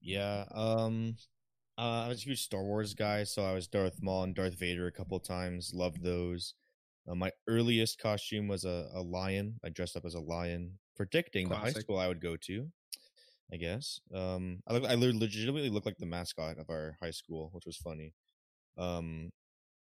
[0.00, 0.44] Yeah.
[0.52, 1.16] Um.
[1.78, 4.58] Uh, I was a huge Star Wars guy, so I was Darth Maul and Darth
[4.58, 5.72] Vader a couple times.
[5.74, 6.54] Loved those.
[7.08, 9.58] Uh, my earliest costume was a, a lion.
[9.64, 12.68] I dressed up as a lion, predicting the high school I would go to.
[13.52, 14.00] I guess.
[14.14, 17.76] Um, I look, I legitimately looked like the mascot of our high school, which was
[17.76, 18.14] funny.
[18.78, 19.30] Um,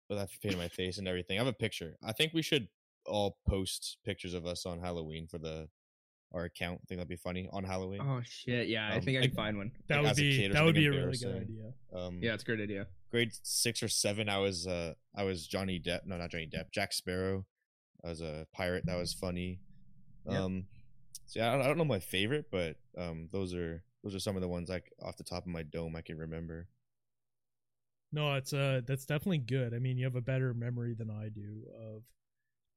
[0.09, 1.37] but that painted my face and everything.
[1.37, 1.95] I have a picture.
[2.03, 2.67] I think we should
[3.05, 5.69] all post pictures of us on Halloween for the
[6.33, 6.79] our account.
[6.81, 8.01] I think that'd be funny on Halloween.
[8.01, 8.67] Oh shit!
[8.69, 9.71] Yeah, I Um, think I like- can find one.
[9.87, 11.73] That Like, would be kid that would be a really good idea.
[11.93, 12.87] Um, Yeah, it's a great idea.
[13.09, 16.05] grade six or seven, I was uh I was Johnny Depp.
[16.05, 16.71] No, not Johnny Depp.
[16.71, 17.45] Jack Sparrow.
[18.03, 18.85] I was a pirate.
[18.85, 19.59] That was funny.
[20.29, 20.39] Yep.
[20.39, 20.67] Um,
[21.25, 24.19] so yeah, I don't, I don't know my favorite, but um, those are those are
[24.19, 26.67] some of the ones like off the top of my dome I can remember.
[28.13, 29.73] No, it's uh that's definitely good.
[29.73, 32.03] I mean, you have a better memory than I do of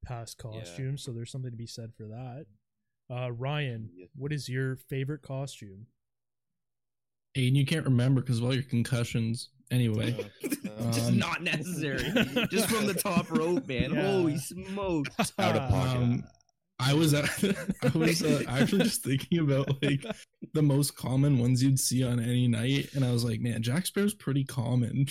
[0.04, 0.50] past Yeah.
[0.60, 2.46] costumes, so there's something to be said for that.
[3.10, 5.86] Uh Ryan, what is your favorite costume?
[7.36, 9.50] Aiden, you can't remember because of all your concussions.
[9.70, 10.14] Anyway,
[10.44, 12.04] Uh, Just Um, not necessary.
[12.50, 13.92] Just from the top rope, man.
[13.94, 14.02] Yeah.
[14.12, 15.32] Holy smokes!
[15.38, 15.96] out of pocket.
[16.02, 16.24] Um,
[16.80, 17.24] I was at,
[17.82, 20.04] I was uh, actually just thinking about like
[20.54, 23.86] the most common ones you'd see on any night, and I was like, man, Jack
[23.86, 25.06] Sparrow's pretty common.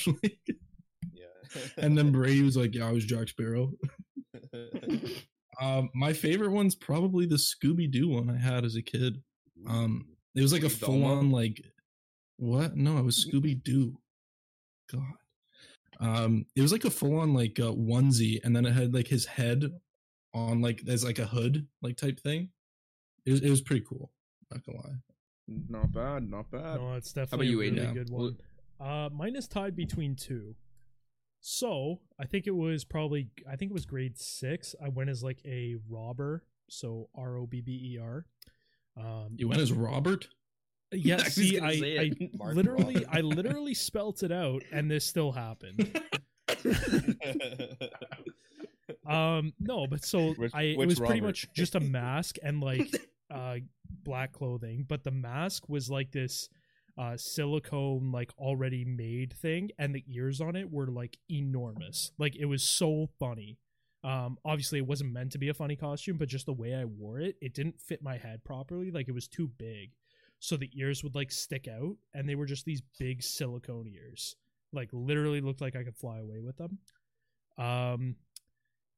[1.13, 1.61] Yeah.
[1.77, 3.71] and then Brady was like, yeah, I was Jack Sparrow.
[5.61, 9.21] Um, my favorite one's probably the Scooby Doo one I had as a kid.
[9.67, 11.63] Um, It was like a full on like
[12.37, 12.75] what?
[12.75, 13.97] No, it was Scooby Doo.
[14.91, 15.13] God.
[15.99, 19.07] Um, it was like a full on like uh, onesie, and then it had like
[19.07, 19.71] his head
[20.33, 22.49] on like there's like a hood like type thing.
[23.25, 24.11] It was it was pretty cool.
[24.51, 24.95] Not gonna lie.
[25.69, 26.29] Not bad.
[26.29, 26.79] Not bad.
[26.81, 27.93] no, it's definitely you, a really Aiden?
[27.93, 28.37] good one.
[28.79, 30.55] Uh mine is tied between two.
[31.45, 34.75] So, I think it was probably I think it was grade 6.
[34.81, 38.25] I went as like a robber, so R O B B E R.
[38.95, 40.29] Um You went as Robert.
[40.93, 41.67] yeah, I see, I,
[42.01, 42.11] I
[42.53, 43.09] literally Robert.
[43.11, 45.99] I literally spelt it out and this still happened.
[49.05, 52.61] Um, no, but so Which- I it which was pretty much just a mask and
[52.61, 52.87] like
[53.29, 53.57] uh
[54.03, 56.47] black clothing, but the mask was like this
[56.97, 62.11] uh silicone like already made thing and the ears on it were like enormous.
[62.17, 63.57] Like it was so funny.
[64.03, 66.85] Um obviously it wasn't meant to be a funny costume, but just the way I
[66.85, 68.91] wore it, it didn't fit my head properly.
[68.91, 69.91] Like it was too big.
[70.39, 74.35] So the ears would like stick out and they were just these big silicone ears.
[74.71, 76.77] Like literally looked like I could fly away with them.
[77.57, 78.17] Um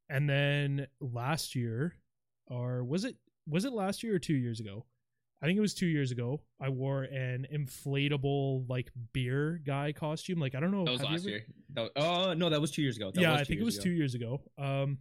[0.10, 1.96] and then last year
[2.48, 3.16] or was it
[3.48, 4.86] was it last year or 2 years ago?
[5.42, 6.42] I think it was 2 years ago.
[6.62, 10.40] I wore an inflatable like beer guy costume.
[10.40, 11.46] Like I don't know That was last ever- year.
[11.74, 13.12] That was, oh no, that was two years ago.
[13.12, 13.84] That yeah, I think it was ago.
[13.84, 14.42] two years ago.
[14.58, 15.00] Um,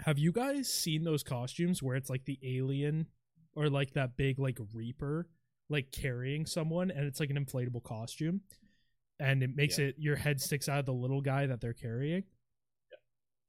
[0.00, 3.06] have you guys seen those costumes where it's like the alien
[3.54, 5.28] or like that big like reaper
[5.70, 8.40] like carrying someone and it's like an inflatable costume
[9.20, 9.86] and it makes Yeah.
[9.86, 12.24] it your head sticks out of the little guy that they're carrying?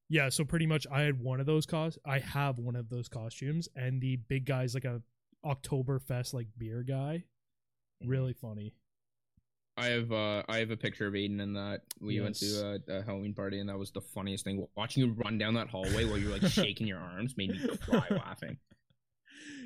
[0.10, 3.08] Yeah, so pretty much I had one of those cos I have one of those
[3.08, 5.02] costumes and the big guy's like a
[5.46, 7.24] Oktoberfest like beer guy.
[8.06, 8.74] Really funny.
[9.78, 12.98] I have uh I have a picture of Aiden in that we went to a,
[12.98, 14.68] a Halloween party and that was the funniest thing.
[14.76, 18.06] Watching you run down that hallway while you're like shaking your arms made me cry
[18.12, 18.58] laughing.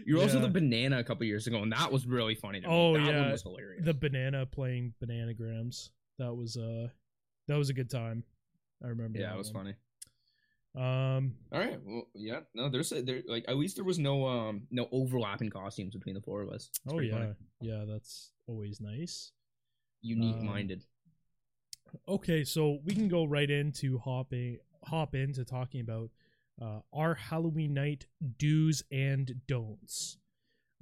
[0.06, 2.68] You were also the banana a couple years ago, and that was really funny to
[2.68, 2.74] me.
[2.74, 3.22] Oh, that yeah.
[3.22, 3.86] one was hilarious.
[3.86, 5.90] the banana playing bananagrams.
[6.20, 6.90] That was uh
[7.48, 8.24] That was a good time.
[8.84, 9.20] I remember.
[9.20, 9.64] Yeah, that it was one.
[9.64, 9.76] funny.
[10.76, 11.80] Um, All right.
[11.86, 12.40] Well, yeah.
[12.56, 16.16] No, there's a, there like at least there was no um no overlapping costumes between
[16.16, 16.70] the four of us.
[16.86, 17.34] It's oh yeah, funny.
[17.62, 19.32] yeah, that's always nice.
[20.02, 20.84] Unique Um, minded.
[22.08, 26.10] Okay, so we can go right into hopping hop into talking about
[26.62, 28.08] uh, our Halloween night
[28.38, 30.18] do's and don'ts.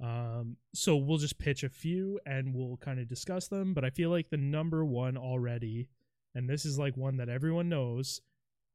[0.02, 3.72] Um, so we'll just pitch a few and we'll kind of discuss them.
[3.74, 5.88] But I feel like the number one already,
[6.34, 8.20] and this is like one that everyone knows.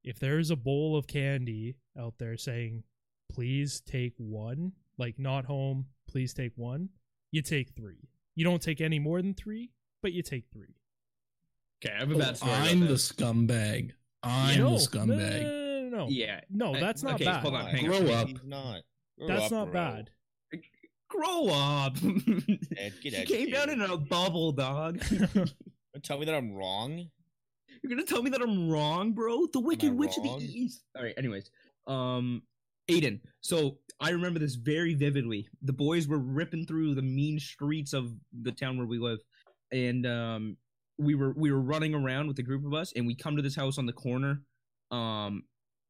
[0.07, 2.83] If there's a bowl of candy out there saying,
[3.29, 6.87] "Please take one," like not home, please take one,
[7.31, 8.07] you take three.
[8.33, 10.75] You don't take any more than three, but you take three.
[11.83, 12.53] Okay, I have a oh, bad story.
[12.53, 12.93] I'm the that.
[12.93, 13.91] scumbag.
[14.23, 15.41] I'm no, the scumbag.
[15.41, 16.07] No, no, no, no.
[16.09, 16.39] Yeah.
[16.49, 17.41] No, I- that's not okay, bad.
[17.41, 17.71] hold on, Why?
[17.71, 18.05] hang on.
[18.05, 18.27] Grow up.
[18.29, 18.81] He's not.
[19.19, 19.73] Grow That's up, not bro.
[19.73, 20.09] bad.
[21.09, 21.97] Grow up.
[22.77, 24.99] Ed, get she came down in a bubble, dog.
[25.33, 27.09] Don't Tell me that I'm wrong.
[27.81, 29.47] You're gonna tell me that I'm wrong, bro?
[29.51, 30.83] The Wicked Witch of the East.
[30.95, 31.13] All right.
[31.17, 31.49] Anyways,
[31.87, 32.41] um,
[32.89, 33.19] Aiden.
[33.41, 35.47] So I remember this very vividly.
[35.61, 38.11] The boys were ripping through the mean streets of
[38.41, 39.19] the town where we live,
[39.71, 40.57] and um,
[40.97, 43.41] we were we were running around with a group of us, and we come to
[43.41, 44.41] this house on the corner,
[44.91, 45.43] um,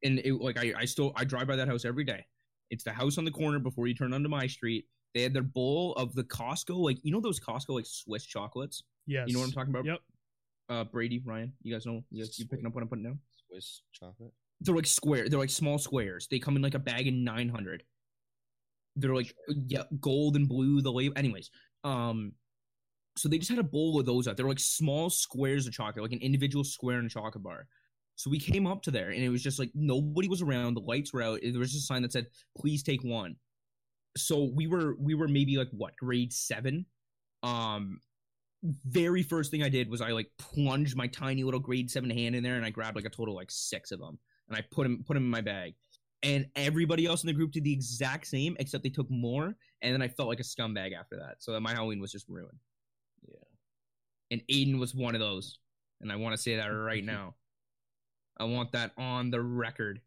[0.04, 2.26] and it like I I still I drive by that house every day.
[2.70, 4.86] It's the house on the corner before you turn onto my street.
[5.14, 8.84] They had their bowl of the Costco, like you know those Costco like Swiss chocolates.
[9.06, 9.26] yes.
[9.28, 9.86] You know what I'm talking about?
[9.86, 10.00] Yep.
[10.70, 12.04] Uh, Brady, Ryan, you guys know?
[12.12, 13.20] You guys, you picking up what I'm putting down?
[13.48, 14.34] Swiss chocolate.
[14.62, 15.30] They're like square.
[15.30, 16.28] They're like small squares.
[16.30, 17.84] They come in like a bag of 900.
[18.96, 19.34] They're like
[19.68, 20.82] yeah, gold and blue.
[20.82, 21.52] The label, anyways.
[21.84, 22.34] Um,
[23.18, 24.38] so they just had a bowl of those out.
[24.38, 27.68] They're like small squares of chocolate, like an individual square in a chocolate bar.
[28.16, 30.74] So we came up to there, and it was just like nobody was around.
[30.74, 31.40] The lights were out.
[31.42, 32.26] There was just a sign that said,
[32.58, 33.36] "Please take one."
[34.18, 36.88] So we were we were maybe like what grade seven.
[37.44, 38.00] Um,
[38.64, 42.36] very first thing I did was I like plunged my tiny little grade seven hand
[42.36, 44.18] in there, and I grabbed like a total like six of them,
[44.50, 45.74] and I put them put them in my bag.
[46.24, 49.94] And everybody else in the group did the exact same, except they took more, and
[49.94, 51.36] then I felt like a scumbag after that.
[51.40, 52.58] So my Halloween was just ruined.
[53.28, 53.36] Yeah.
[54.32, 55.60] And Aiden was one of those,
[56.02, 57.36] and I want to say that right now.
[58.40, 60.00] I want that on the record,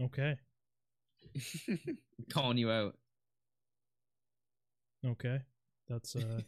[0.00, 0.36] Okay.
[2.32, 2.96] calling you out.
[5.04, 5.40] Okay.
[5.88, 6.40] That's uh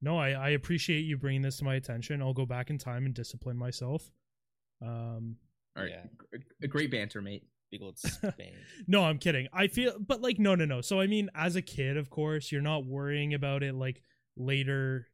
[0.00, 2.22] No, I I appreciate you bringing this to my attention.
[2.22, 4.10] I'll go back in time and discipline myself.
[4.82, 5.36] Um
[5.76, 6.04] All right, Yeah.
[6.38, 7.44] G- a great banter, mate.
[7.70, 8.54] Big old spank.
[8.86, 9.48] no, I'm kidding.
[9.52, 10.80] I feel but like no no no.
[10.80, 14.02] So I mean as a kid, of course, you're not worrying about it like
[14.36, 15.06] later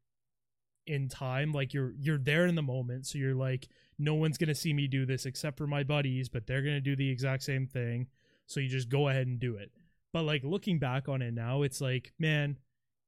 [0.86, 1.52] in time.
[1.52, 4.72] Like you're you're there in the moment, so you're like no one's going to see
[4.72, 7.66] me do this except for my buddies, but they're going to do the exact same
[7.66, 8.08] thing.
[8.46, 9.70] So you just go ahead and do it.
[10.12, 12.58] But like looking back on it now, it's like, man,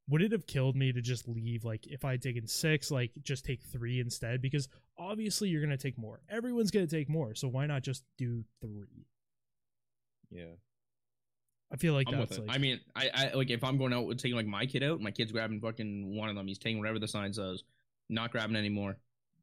[0.09, 3.11] would it have killed me to just leave like if I had taken 6, like
[3.23, 6.21] just take 3 instead because obviously you're going to take more.
[6.29, 8.71] Everyone's going to take more, so why not just do 3?
[10.31, 10.45] yeah.
[11.73, 14.07] I feel like I'm that's like I mean, I, I like if I'm going out
[14.07, 16.47] with taking like my kid out, my kid's grabbing fucking one of them.
[16.47, 17.64] He's taking whatever the sign says.
[18.09, 18.99] Not grabbing anymore.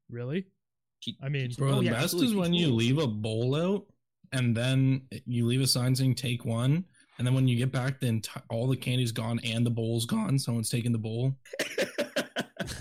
[0.10, 0.46] really?
[1.02, 3.56] Keep- I mean, keep- Bro, Oh, the yeah, best is when you leave a bowl
[3.56, 3.86] out
[4.32, 6.86] and then you leave a sign saying take one.
[7.18, 10.06] And then when you get back, then enti- all the candy's gone and the bowl's
[10.06, 10.40] gone.
[10.40, 11.36] Someone's taking the bowl.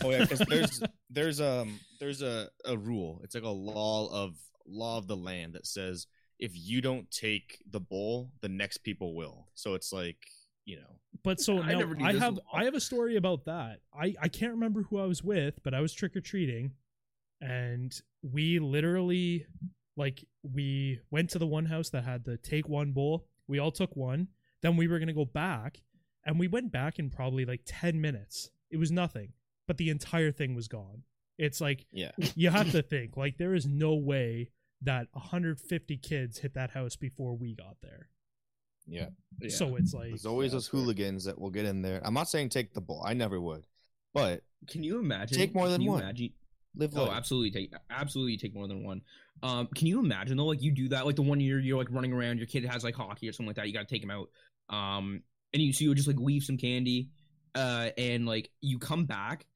[0.04, 3.20] Oh yeah, because there's there's um there's a, a rule.
[3.24, 6.06] It's like a law of law of the land that says
[6.38, 9.48] if you don't take the bowl, the next people will.
[9.54, 10.18] So it's like
[10.64, 10.98] you know.
[11.24, 12.42] But so I now I have law.
[12.52, 13.80] I have a story about that.
[13.94, 16.72] I I can't remember who I was with, but I was trick or treating,
[17.40, 17.92] and
[18.22, 19.46] we literally
[19.96, 23.26] like we went to the one house that had the take one bowl.
[23.52, 24.28] We all took one.
[24.62, 25.82] Then we were gonna go back,
[26.24, 28.50] and we went back in probably like ten minutes.
[28.70, 29.34] It was nothing,
[29.68, 31.02] but the entire thing was gone.
[31.36, 32.12] It's like Yeah.
[32.34, 34.48] you have to think like there is no way
[34.80, 38.08] that 150 kids hit that house before we got there.
[38.86, 39.10] Yeah.
[39.38, 39.50] Yeah.
[39.50, 40.80] So it's like There's always Yeah, those that's fair.
[40.80, 42.00] hooligans that will get in there.
[42.06, 43.02] I'm not saying take the ball.
[43.04, 43.66] I never would.
[44.14, 45.36] But can you imagine?
[45.36, 46.00] Take more than one.
[46.02, 46.32] Imagine,
[46.74, 47.12] live Oh, life.
[47.18, 49.02] absolutely take absolutely take more than one.
[49.42, 50.46] Um, can you imagine though?
[50.46, 52.84] Like you do that, like the one year you're like running around, your kid has
[52.84, 53.66] like hockey or something like that.
[53.66, 54.28] You got to take him out.
[54.68, 57.08] Um, and you so you just like leave some candy,
[57.54, 59.46] uh, and like you come back,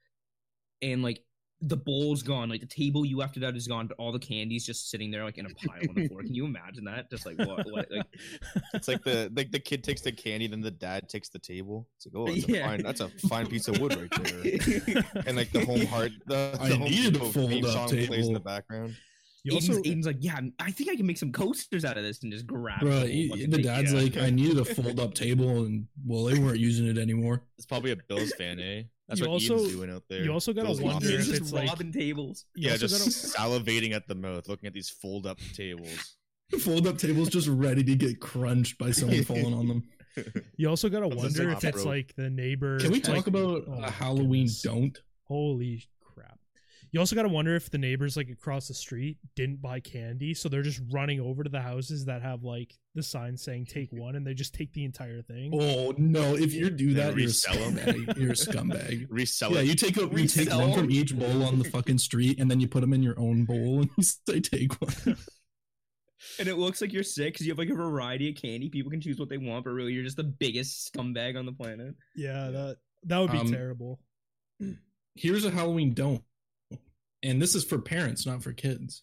[0.83, 1.23] and like
[1.63, 4.19] the bowl's gone, like the table you left it at is gone, but all the
[4.19, 6.23] candy's just sitting there like in a pile on the floor.
[6.23, 7.11] Can you imagine that?
[7.11, 7.65] Just like what?
[7.71, 8.07] what like
[8.75, 11.89] It's like the like the kid takes the candy, then the dad takes the table.
[11.97, 12.59] It's like, oh, that's, Yeah.
[12.59, 15.05] a fine, that's a fine piece of wood right there.
[15.27, 17.73] And like the home heart, the, I the home needed a Depot fold theme up
[17.73, 18.95] song plays in the background.
[19.47, 22.03] You Aiden's, also Aiden's like, yeah, I think I can make some coasters out of
[22.05, 22.81] this and just grab.
[22.81, 24.01] Bro, the he- the dad's Yeah.
[24.01, 25.65] like, I needed a fold up table.
[25.65, 27.43] And well, they weren't using it anymore.
[27.57, 28.83] It's probably a Bills fan, eh?
[29.09, 30.25] That's You what also- Ian's doing out there.
[30.25, 31.29] you also gotta Those wonder monsters.
[31.29, 32.45] if just it's like- robbing tables.
[32.57, 33.11] You yeah, just gotta-
[33.61, 36.17] salivating at the mouth, looking at these fold up tables.
[36.61, 39.83] Fold up tables just ready to get crunched by someone falling on them.
[40.57, 41.87] You also gotta wonder if it's rope.
[41.87, 42.79] like the neighbor.
[42.81, 44.63] Can we talk like- about oh a Halloween goodness.
[44.63, 44.99] don't?
[45.25, 45.96] Holy crap!
[46.93, 50.49] You also gotta wonder if the neighbors like across the street didn't buy candy, so
[50.49, 54.17] they're just running over to the houses that have like the sign saying "Take one,"
[54.17, 55.51] and they just take the entire thing.
[55.53, 56.35] Oh no!
[56.37, 58.17] If you do that, you're a scumbag.
[58.17, 59.07] You're a scumbag.
[59.11, 59.67] Resell yeah, it.
[59.67, 62.51] you take a, you take Resell one from each bowl on the fucking street, and
[62.51, 65.17] then you put them in your own bowl, and you say take one.
[66.39, 68.69] And it looks like you're sick because you have like a variety of candy.
[68.71, 71.53] People can choose what they want, but really you're just the biggest scumbag on the
[71.53, 71.95] planet.
[72.17, 74.01] Yeah, that that would be Um, terrible.
[75.15, 76.23] Here's a Halloween don't,
[77.23, 79.03] and this is for parents, not for kids.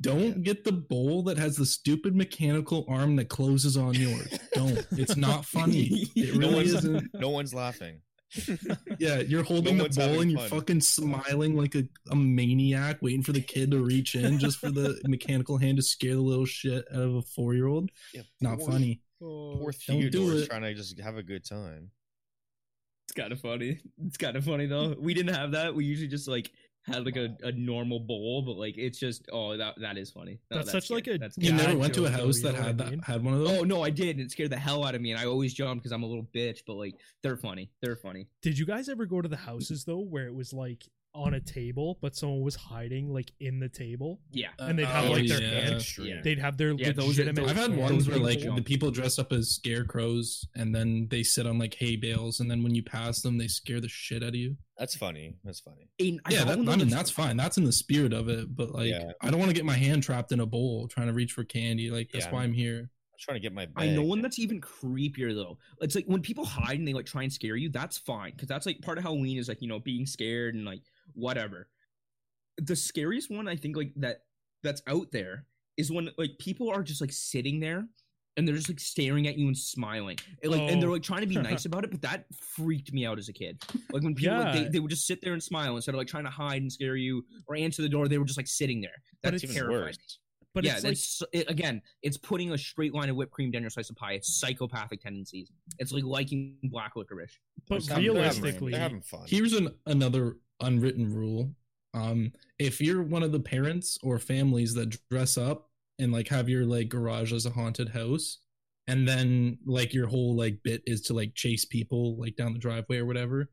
[0.00, 4.38] Don't get the bowl that has the stupid mechanical arm that closes on yours.
[4.52, 4.86] Don't.
[4.92, 6.06] It's not funny.
[6.16, 7.10] It No really one's- isn't.
[7.14, 8.00] No one's laughing.
[8.98, 10.48] Yeah, you're holding No the bowl and you're fun.
[10.60, 14.70] fucking smiling like a, a maniac, waiting for the kid to reach in just for
[14.70, 17.90] the mechanical hand to scare the little shit out of a four year old.
[18.14, 19.00] Yeah, Not poor- funny.
[19.20, 19.78] Poor oh.
[19.86, 20.48] Don't do Theodore's it.
[20.50, 21.90] trying to just have a good time.
[23.06, 23.80] It's kind of funny.
[24.06, 24.94] It's kind of funny though.
[24.98, 25.74] We didn't have that.
[25.74, 26.50] We usually just like
[26.86, 30.38] had like a, a normal bowl, but like it's just oh that that is funny.
[30.50, 32.66] No, That's such like a that's You never went to a house that know what
[32.66, 33.00] had I that mean?
[33.02, 33.58] had one of those.
[33.58, 34.16] Oh no, I did.
[34.16, 36.06] and It scared the hell out of me, and I always jumped because I'm a
[36.06, 36.60] little bitch.
[36.66, 37.70] But like they're funny.
[37.82, 38.28] They're funny.
[38.42, 41.40] Did you guys ever go to the houses though, where it was like on a
[41.40, 44.20] table, but someone was hiding like in the table?
[44.30, 44.48] Yeah.
[44.60, 45.60] And they'd have Oh, like their yeah.
[45.62, 45.74] hand.
[45.76, 46.20] Extreme.
[46.22, 47.34] They'd have their Yeah, those are- legitimate.
[47.42, 51.08] those- I've had ones where like people the people dress up as scarecrows and then
[51.10, 53.88] they sit on like hay bales and then when you pass them they scare the
[53.88, 54.56] shit out of you.
[54.78, 55.34] That's funny.
[55.44, 55.88] That's funny.
[55.98, 57.36] And yeah, got that, I mean that's- that's fine.
[57.36, 59.12] That's in the spirit of it, but like Yeah.
[59.20, 61.44] I don't want to get my hand trapped in a bowl trying to reach for
[61.44, 61.90] candy.
[61.90, 62.32] Like that's Yeah.
[62.32, 62.90] why I'm here.
[63.12, 63.68] I'm trying to get my.
[63.76, 65.58] I know one that's even creepier though.
[65.82, 67.68] It's like when people hide and they like try and scare you.
[67.68, 70.64] That's fine because that's like part of Halloween is like you know being scared and
[70.64, 70.80] like
[71.14, 71.68] whatever.
[72.58, 74.22] The scariest one I think like that
[74.62, 75.46] that's out there
[75.76, 77.86] is when like people are just like sitting there
[78.36, 80.92] and they're just like staring at you and smiling and, like and they're Oh.
[80.92, 81.68] like trying to be nice oh.
[81.68, 81.90] about it.
[81.90, 83.62] But that freaked me out as a kid.
[83.92, 86.06] Like when people like, they, they would just sit there and smile instead of like
[86.08, 88.08] trying to hide and scare you or answer the door.
[88.08, 88.90] They were just like sitting there.
[89.22, 89.84] But That's it's even terrifying.
[89.86, 90.18] worse.
[90.52, 93.52] But yeah, it's like it's it, again, it's putting a straight line of whipped cream
[93.52, 94.14] down your slice of pie.
[94.14, 95.50] It's psychopathic tendencies.
[95.78, 97.38] It's like liking black licorice.
[97.68, 99.22] but They're having- realistically, having fun.
[99.28, 101.54] Here's an another unwritten rule.
[101.94, 106.48] Um if you're one of the parents or families that dress up and like have
[106.48, 108.38] your like garage as a haunted house
[108.86, 112.58] and then like your whole like bit is to like chase people like down the
[112.58, 113.48] driveway or whatever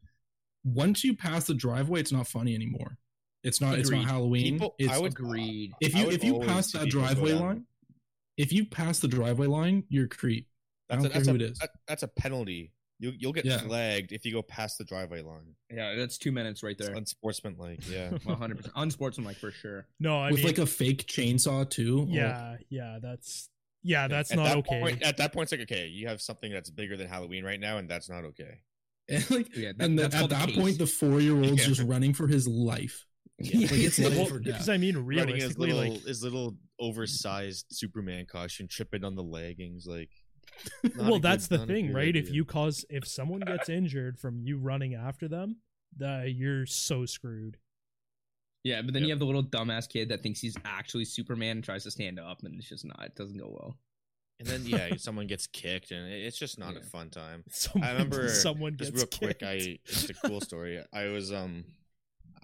[0.64, 2.98] once you pass the driveway it's not funny anymore
[3.44, 5.74] it's not it's not halloween People- it's, I would- Agreed.
[5.82, 7.66] if you if you pass that driveway line
[8.38, 10.48] if you pass the driveway line you're a creep
[10.90, 11.60] I That's don't a, care that's, who a, it is.
[11.60, 12.72] that- that's a penalty.
[13.00, 13.60] You, you'll get Yeah.
[13.60, 15.54] flagged if you go past the driveway line.
[15.72, 16.96] Yeah, that's two minutes right It's there.
[16.96, 17.88] unsportsmanlike.
[17.90, 18.10] Yeah.
[18.24, 19.86] One hundred percent unsportsmanlike for sure.
[20.00, 23.50] no, I with mean, like a fake chainsaw too Oh, yeah, yeah, that's
[23.84, 24.80] yeah, that's at not that okay.
[24.82, 27.60] Point, at that point, it's like okay, you have something that's bigger than Halloween right
[27.60, 28.62] now, and that's not okay.
[29.10, 30.58] and like Yeah, that- and then at called the that case.
[30.58, 31.68] point the four year old's Yeah.
[31.68, 33.06] just running for his life
[33.40, 33.68] Yeah.
[33.70, 34.68] Like, it's life or because.
[34.68, 39.86] I mean, Running his little like, his little oversized Superman costume, tripping on the leggings,
[39.86, 40.10] like.
[40.84, 42.16] not a well, good- that's the thing, good right?
[42.16, 45.58] If you cause, if someone gets injured from you running after them,
[45.98, 47.58] that you're so screwed.
[48.64, 49.08] Yeah, but then Yep.
[49.08, 52.20] you have the little dumbass kid that thinks he's actually Superman and tries to stand
[52.20, 53.02] up, and it's just not.
[53.06, 53.78] It doesn't go well.
[54.40, 57.44] and then yeah, someone gets kicked, and it's just not a fun time.
[57.50, 59.44] Someone, remember, someone Just gets real quick, kicked.
[59.44, 60.84] I it's a cool story.
[60.94, 61.64] I was um,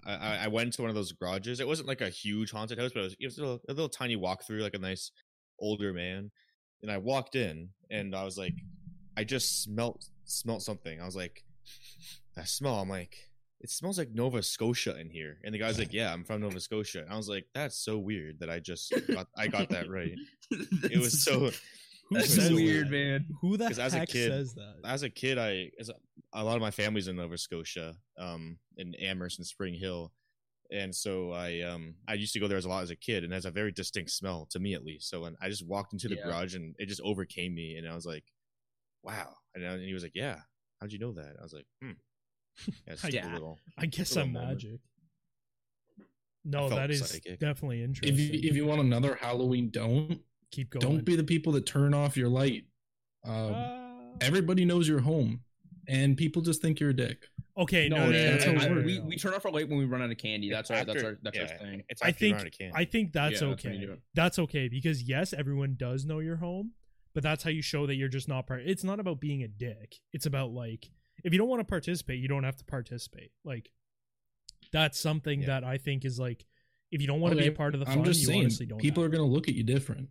[0.06, 1.60] I- I I went to one of those garages.
[1.60, 3.72] It wasn't like a huge haunted house, but it was, it was a, little, a
[3.72, 5.10] little tiny walkthrough, like a nice
[5.60, 6.30] older man.
[6.84, 8.54] And I walked in, and I was like,
[9.16, 11.00] I just smelt smelt something.
[11.00, 11.42] I was like,
[12.36, 12.74] that smell.
[12.80, 13.16] I'm like,
[13.60, 15.38] it smells like Nova Scotia in here.
[15.44, 17.00] And the guy's like, Yeah, I'm from Nova Scotia.
[17.00, 20.14] And I was like, That's so weird that I just got I got that right.
[20.50, 21.50] It was so.
[22.10, 23.24] Who That's says weird, man.
[23.40, 24.74] Who the 'Cause as a heck kid- says that?
[24.84, 25.94] as a kid, I as a,
[26.34, 30.12] a lot of my family's in Nova Scotia, um, in Amherst and Springhill,
[30.74, 33.24] and so I um I used to go there as a lot as a kid,
[33.24, 35.08] and it has a very distinct smell to me at least.
[35.08, 36.24] So when I just walked into the Yeah.
[36.24, 38.24] garage, and it just overcame me, and I was like,
[39.02, 40.40] "Wow!" And, I- and he was like, "Yeah,
[40.80, 41.92] how'd you know that?" I was like, "Hmm."
[42.86, 43.32] Yeah, it's Yeah.
[43.32, 43.58] little.
[43.78, 44.62] I guess little I'm moment.
[44.64, 44.80] magic.
[46.44, 47.38] No, that is psychic.
[47.40, 48.16] definitely if interesting.
[48.42, 50.20] you if you want another halloween don't
[50.50, 50.80] Keep going.
[50.96, 52.64] don't be the people that turn off your light
[53.24, 55.40] um, Uh, everybody knows you're home
[55.88, 58.74] and people just think you're a dick okay, no, No, no, it's- no, no, no,
[58.74, 60.50] no, we, we turn off our light when we run out of candy.
[60.50, 61.82] That's our that's After- our that's yeah, our thing.
[61.88, 62.70] It's I think- run out.
[62.74, 63.86] I think that's Yeah, that's when you okay.
[63.86, 64.00] do it.
[64.14, 66.72] that's okay because yes, everyone does know you're home,
[67.14, 68.62] but that's how you show that you're just not part.
[68.66, 69.96] It's not about being a dick.
[70.12, 70.90] It's about like
[71.22, 73.30] if you don't want to participate, you don't have to participate.
[73.44, 73.70] Like
[74.72, 75.46] that's something Yeah.
[75.46, 76.44] that I think is like
[76.90, 78.40] if you don't want to be a part of the fun, I'm just you saying,
[78.40, 78.78] honestly don't.
[78.80, 80.08] people have are gonna look at you different.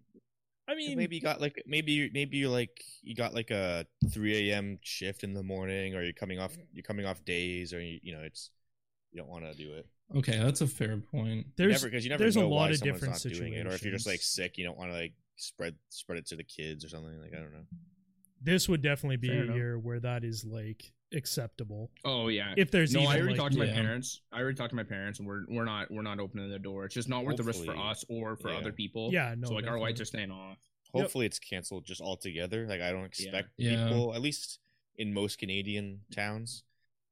[0.67, 0.71] To.
[0.73, 3.85] I mean, maybe you got like maybe you maybe you're like you got like a
[4.11, 4.79] 3 a.m.
[4.81, 8.13] shift in the morning, or you're coming off you're coming off days, or you, you
[8.15, 8.49] know it's
[9.11, 9.85] you don't want to do it.
[10.15, 11.47] Okay, that's a fair point.
[11.57, 13.71] there's because you never there's a lot why of someone's different not doing it, or
[13.71, 16.43] if you're just like sick, you don't want to like spread spread it to the
[16.43, 17.19] kids or something.
[17.21, 17.65] Like I don't know.
[18.41, 19.55] this would definitely be Fair a enough.
[19.55, 21.91] year where that is like acceptable.
[22.05, 22.53] Oh yeah.
[22.57, 23.73] If there's no, even I already like, talked to my Yeah.
[23.73, 24.21] parents.
[24.31, 26.85] I already talked to my parents, and we're we're not we're not opening the door.
[26.85, 28.57] It's just not worth the risk for us or for yeah.
[28.57, 29.11] other people.
[29.11, 29.81] yeah, no, so like our definitely.
[29.89, 30.57] lights are staying off.
[30.93, 31.03] Yep.
[31.03, 32.67] Hopefully, it's canceled just altogether.
[32.67, 33.87] Like I don't expect Yeah.
[33.87, 34.59] people, at least
[34.97, 36.63] in most Canadian towns.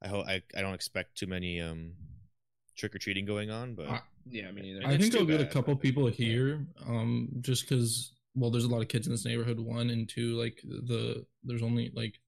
[0.03, 1.93] I hope I, I don't expect too many um
[2.77, 4.87] trick or treating going on, but I- Yeah, I mean, either.
[4.87, 8.63] I It's think I'll get a couple but- people here, um, just because well, there's
[8.63, 9.59] a lot of kids in this neighborhood.
[9.59, 12.19] One and two, like the there's only like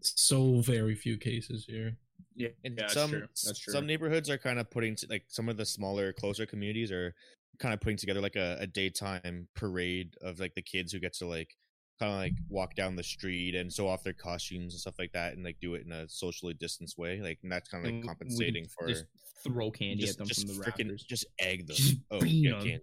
[0.00, 1.96] so very few cases here.
[2.34, 3.20] yeah, And yeah, that's some true.
[3.44, 3.72] That's true.
[3.72, 7.14] some neighborhoods are kind of putting t- like some of the smaller, closer communities are
[7.58, 11.12] kind of putting together like a, a daytime parade of like the kids who get
[11.14, 11.56] to like
[12.00, 15.12] kind of like walk down the street and show off their costumes and stuff like
[15.12, 17.20] that, and like do it in a socially distanced way.
[17.20, 19.04] Like and that's kind of like we- we compensating for just
[19.44, 21.04] throw candy just, at them just from the freaking rafters.
[21.04, 21.76] just egg them.
[21.76, 22.60] Just oh, beam yeah, 'em.
[22.62, 22.80] candy.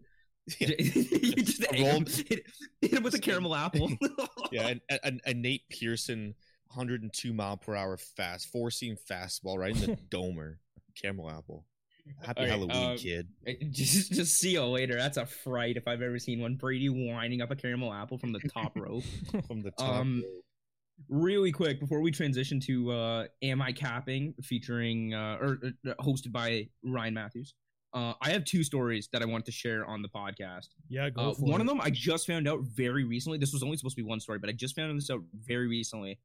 [0.59, 2.43] you just A egg roll- him, hit,
[2.81, 3.89] hit him with a caramel apple.
[4.51, 6.33] yeah, and a, a, a Nate Pearson
[6.73, 10.55] 102 mile per hour fast four seam fastball right in the domer.
[11.01, 11.65] Caramel apple.
[12.23, 13.27] Happy All right, Halloween, uh, kid.
[13.71, 14.95] just, just see you later.
[14.95, 16.55] That's a fright if I've ever seen one.
[16.55, 19.03] Brady winding up a caramel apple from the top rope.
[19.47, 19.97] From the top.
[20.01, 20.23] Um,
[21.07, 26.31] really quick before we transition to uh, "Am I Capping?" featuring uh, or uh, hosted
[26.31, 27.53] by Ryan Matthews.
[27.93, 30.67] Uh, I have two stories that I want to share on the podcast.
[30.89, 31.63] yeah, go Uh, for one it.
[31.63, 33.37] of them I just found out very recently.
[33.39, 35.67] This was only supposed to be one story, but I just found this out very
[35.67, 36.19] recently.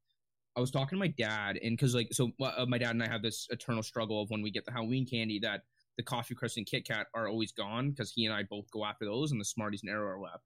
[0.55, 3.07] I was talking to my dad, and because like so, uh, my dad and I
[3.07, 5.61] have this eternal struggle of when we get the Halloween candy that
[5.97, 8.85] the coffee crisp and Kit Kat are always gone because he and I both go
[8.85, 10.43] after those, and the Smarties and Aero are left.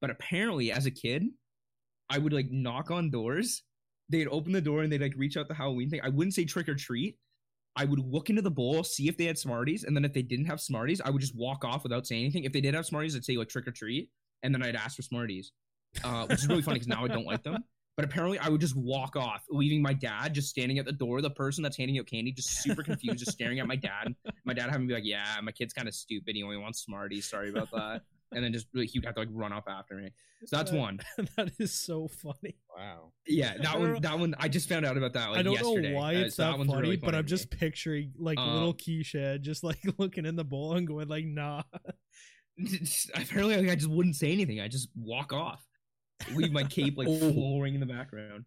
[0.00, 1.26] But apparently, as a kid,
[2.08, 3.62] I would like knock on doors.
[4.08, 6.00] They'd open the door and they'd like reach out the Halloween thing.
[6.02, 7.16] I wouldn't say trick or treat.
[7.76, 10.22] I would look into the bowl, see if they had Smarties, and then if they
[10.22, 12.44] didn't have Smarties, I would just walk off without saying anything.
[12.44, 14.10] If they did have Smarties, I'd say like trick or treat,
[14.42, 15.52] and then I'd ask for Smarties,
[16.02, 17.62] uh, which is really funny because now I don't like them.
[17.96, 21.20] But apparently, I would just walk off, leaving my dad just standing at the door.
[21.20, 24.14] The person that's handing out candy, just super confused, just staring at my dad.
[24.44, 26.34] My dad having to be like, "Yeah, my kid's kind of stupid.
[26.34, 27.28] He only wants Smarties.
[27.28, 29.96] Sorry about that." And then just like, he would have to like run off after
[29.96, 30.10] me.
[30.46, 31.00] So that's Uh, one.
[31.36, 32.56] that is so funny.
[32.74, 33.12] wow.
[33.26, 33.92] Yeah, that one.
[33.94, 34.34] know- That one.
[34.38, 35.30] I just found out about that.
[35.30, 35.90] Like, I don't yesterday.
[35.90, 37.58] know why Uh, it's so that one's funny, really but I'm just me.
[37.58, 41.64] picturing like Um, little Keisha just like looking in the bowl and going like, "Nah."
[43.14, 44.60] apparently like, I just wouldn't say anything.
[44.60, 45.66] I just walk off,
[46.34, 47.32] leave my cape like Oh.
[47.32, 48.44] flowing in the background.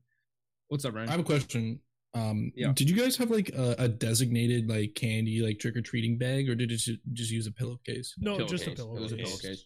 [0.69, 1.09] What's up, Ryan?
[1.09, 1.79] I have a question.
[2.15, 2.71] Um, Yeah.
[2.73, 6.49] did you guys have like a, a designated like candy like trick or treating bag,
[6.49, 8.13] or did you ju- just use a pillowcase?
[8.17, 8.71] No, just a Pillowcase.
[8.71, 9.01] It pillow.
[9.01, 9.65] was a pillowcase.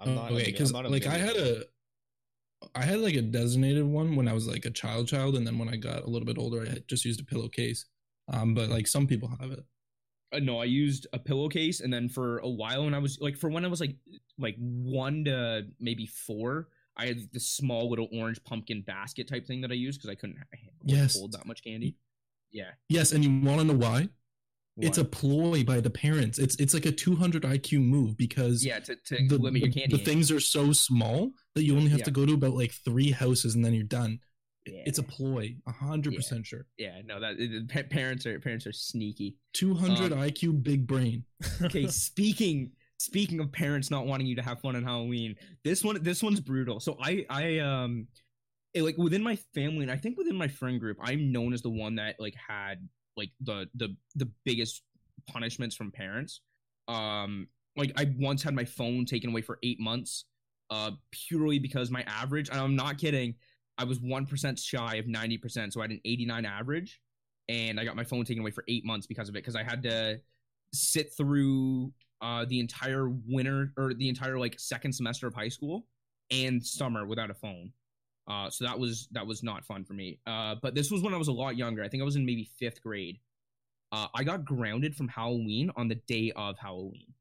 [0.00, 1.64] I'm not Oh, okay, a, because I'm like I had a,
[2.74, 5.58] I had like a designated one when I was like a child, child, and then
[5.58, 7.86] when I got a little bit older, I had just used a pillowcase.
[8.32, 9.64] Um, but like some people have it.
[10.32, 13.36] Uh, no, I used a pillowcase, and then for a while, when I was like,
[13.36, 13.96] for when I was like,
[14.38, 16.68] like one to maybe four,
[16.98, 20.14] I had this small little orange pumpkin basket type thing that I used because I
[20.16, 20.36] couldn't
[20.84, 21.16] Yes.
[21.16, 21.96] hold that much candy.
[22.50, 24.08] Yeah, Yes, and you want to know why?
[24.80, 26.38] It's a ploy by the parents.
[26.38, 29.96] It's it's like a 200 IQ move because yeah to, to the, limit your candy.
[29.96, 32.04] the things are so small that you only have Yeah.
[32.04, 34.20] to go to about like three houses and then you're done.
[34.66, 34.82] Yeah.
[34.86, 36.66] It's a ploy, a hundred percent sure.
[36.78, 39.36] yeah, no, that it- parents are parents are sneaky.
[39.54, 41.24] 200 Um, IQ, big brain.
[41.62, 46.02] Okay, speaking speaking of parents not wanting you to have fun on Halloween, this one
[46.02, 46.80] this one's brutal.
[46.80, 48.06] So I I um
[48.74, 51.62] it, like within my family and I think within my friend group, I'm known as
[51.62, 52.86] the one that like had
[53.16, 54.82] like the the the biggest
[55.28, 56.42] punishments from parents.
[56.88, 60.24] Um like I once had my phone taken away for 8 months
[60.70, 63.34] uh purely because my average and I'm not kidding,
[63.78, 67.00] I was 1% shy of 90%, so I had an 89 average
[67.48, 69.62] and I got my phone taken away for 8 months because of it cuz I
[69.62, 70.20] had to
[70.74, 75.86] sit through uh the entire winter or the entire like second semester of high school
[76.30, 77.72] and summer without a phone.
[78.28, 80.18] Uh so that was that was not fun for me.
[80.26, 81.82] Uh but this was when I was a lot younger.
[81.82, 83.18] I think I was in maybe 5th grade.
[83.92, 87.12] Uh I got grounded from Halloween on the day of Halloween.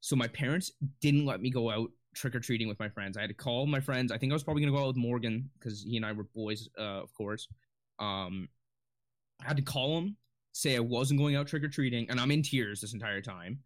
[0.00, 3.16] So my parents didn't let me go out trick or treating with my friends.
[3.16, 4.10] I had to call my friends.
[4.12, 6.12] I think I was probably going to go out with Morgan cuz he and I
[6.12, 7.48] were boys uh of course.
[7.98, 8.48] Um
[9.40, 10.16] I had to call him
[10.52, 13.60] say I wasn't going out trick or treating, and I'm in tears this entire time.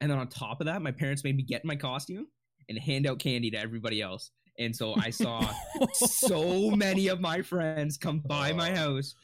[0.00, 2.26] And then on top of that, my parents made me get in my costume
[2.68, 4.30] and hand out candy to everybody else.
[4.58, 5.46] and so I saw
[5.92, 9.14] so many of my friends come by my house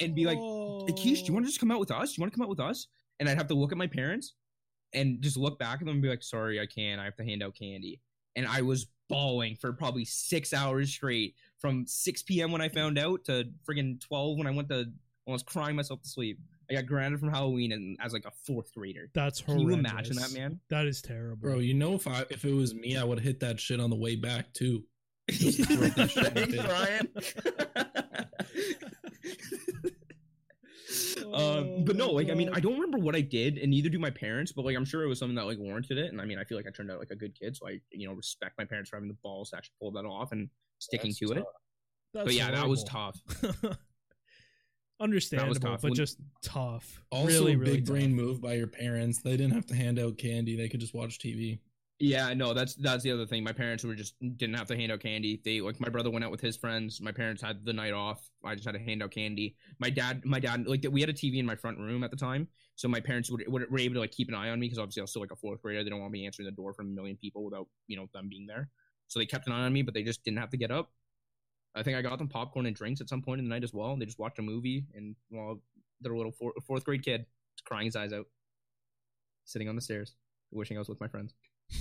[0.00, 2.12] and be like, hey, Keish, do you want to just come out with us?
[2.12, 2.88] Do you want to come out with us?
[3.18, 4.34] And I'd have to look at my parents
[4.92, 7.00] and just look back at them and be like, sorry, I can't.
[7.00, 8.00] I have to hand out candy.
[8.36, 12.50] And I was bawling for probably six hours straight from 6 p.m.
[12.50, 14.86] when I found out to friggin' 12 when I went to,
[15.28, 16.38] I was crying myself to sleep.
[16.72, 19.10] I got grounded from Halloween and as like a fourth grader.
[19.14, 19.74] That's Can horrendous.
[19.74, 20.60] you imagine that, man?
[20.70, 23.24] That is terrible, Bro, you know if I if it was me, I would have
[23.24, 24.84] hit that shit on the way back too.
[25.30, 27.34] Just throw that shit in the Thanks.
[31.24, 31.34] Ryan.
[31.34, 33.98] um, but no, like I mean, I don't remember what I did, and neither do
[33.98, 34.52] my parents.
[34.52, 36.10] But like, I'm sure it was something that like warranted it.
[36.12, 37.80] And I mean, I feel like I turned out like a good kid, so I
[37.90, 40.48] you know respect my parents for having the balls to actually pull that off and
[40.78, 41.44] sticking That's to it.
[42.14, 43.20] That's But yeah, that was tough.
[45.02, 45.82] Understandable, tough.
[45.82, 47.02] but When- just tough.
[47.10, 49.18] Also, really, really big brain move by your parents.
[49.18, 51.58] They didn't have to hand out candy; they could just watch TV.
[51.98, 53.44] Yeah, no, that's that's the other thing.
[53.44, 55.40] My parents were just didn't have to hand out candy.
[55.44, 57.00] They like my brother went out with his friends.
[57.00, 58.28] My parents had the night off.
[58.44, 59.56] I just had to hand out candy.
[59.78, 62.16] My dad, my dad, like we had a TV in my front room at the
[62.16, 64.66] time, so my parents would, would were able to like keep an eye on me
[64.66, 65.84] because obviously I was still like a fourth grader.
[65.84, 68.28] They don't want me answering the door from a million people without you know them
[68.28, 68.68] being there.
[69.06, 70.90] So they kept an eye on me, but they just didn't have to get up.
[71.74, 73.72] I think I got them popcorn and drinks at some point in the night as
[73.72, 73.92] well.
[73.92, 75.60] And They just watched a movie, and while
[76.00, 78.26] their little four, fourth grade kid was crying his eyes out,
[79.44, 80.14] sitting on the stairs,
[80.50, 81.34] wishing I was with my friends.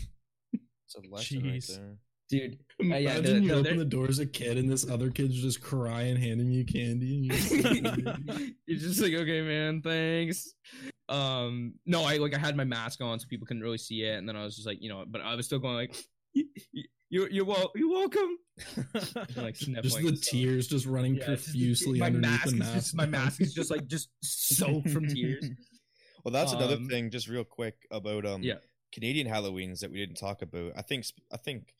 [0.54, 1.68] It's a lesson right Jeez.
[1.78, 1.98] there.
[2.30, 4.90] Dude, Imagine yeah, the- you the- open there- the door as a kid and this
[4.90, 7.16] other kid's just crying, handing you candy.
[7.16, 7.52] And you're just
[8.68, 10.54] you're just like, okay, man, thanks.
[11.10, 14.18] Um, no, I like I had my mask on so people couldn't really see it,
[14.18, 15.96] and then I was just like, you know, but I was still going like,
[16.36, 18.38] "Y- y- you're you're wel- you're welcome.
[19.36, 22.44] like just sniffling the and tears just running Yeah, it's just- profusely my underneath mask
[22.46, 22.74] the is mask.
[22.74, 25.46] just my mask is just like just soaked from tears.
[26.26, 28.56] Well, that's another Um, thing, just real quick about um Yeah.
[28.94, 30.74] Canadian Halloweens that we didn't talk about.
[30.76, 31.74] I think I think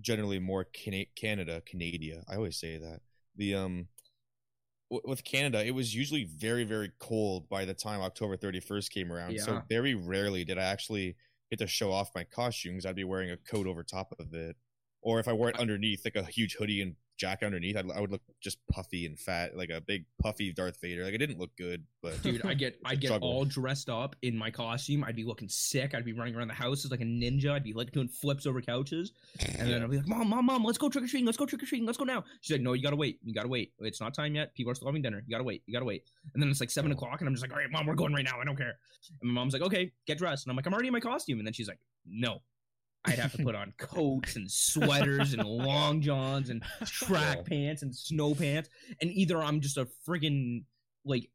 [0.00, 2.22] generally more Cana- Canada, Canada.
[2.28, 3.00] I always say that
[3.36, 3.88] the um
[4.90, 8.90] w- with Canada, it was usually very very cold by the time October thirty first
[8.92, 9.38] came around.
[9.40, 11.16] So very rarely did I actually
[11.50, 12.84] get to show off my costumes.
[12.84, 14.56] I'd be wearing a coat over top of it,
[15.06, 18.00] or if I wore it underneath, like a huge hoodie and jacket underneath, I'd, I
[18.00, 21.04] would look just puffy and fat, like a big puffy Darth Vader.
[21.04, 23.28] Like it didn't look good, but Dude, I get I get Struggle.
[23.28, 25.04] all dressed up in my costume.
[25.04, 25.94] I'd be looking sick.
[25.94, 27.52] I'd be running around the house as like a ninja.
[27.52, 29.12] I'd be like doing flips over couches.
[29.58, 31.24] And then I'd be like, Mom, Mom, Mom, let's go trick or treating.
[31.24, 31.86] Let's go trick or treating.
[31.86, 32.24] Let's go now.
[32.40, 33.20] She's like, No, you gotta wait.
[33.22, 33.72] You gotta wait.
[33.78, 34.52] It's not time yet.
[34.56, 35.22] People are still having dinner.
[35.24, 35.62] You gotta wait.
[35.66, 36.02] You gotta wait.
[36.34, 36.94] And then it's like seven Oh.
[36.96, 38.40] o'clock, and I'm just like, All right, Mom, we're going right now.
[38.40, 38.74] I don't care.
[39.22, 40.44] And my mom's like, Okay, get dressed.
[40.46, 41.38] And I'm like, I'm already in my costume.
[41.38, 42.42] And then she's like, No.
[43.06, 47.94] I'd have to put on coats and sweaters and long johns and track pants and
[47.94, 48.68] snow pants.
[49.00, 50.64] And either I'm just a friggin'
[51.04, 51.30] like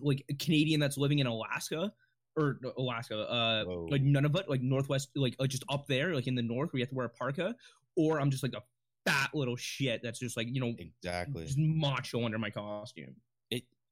[0.00, 1.92] like a Canadian that's living in Alaska
[2.36, 3.88] or Alaska, uh, Whoa.
[3.90, 6.82] like it, like Northwest, like uh, just up there, like in the north where you
[6.82, 7.54] have to wear a parka,
[7.96, 8.62] or I'm just like a
[9.10, 11.46] fat little shit that's just like you know exactly.
[11.46, 13.16] just macho under my costume.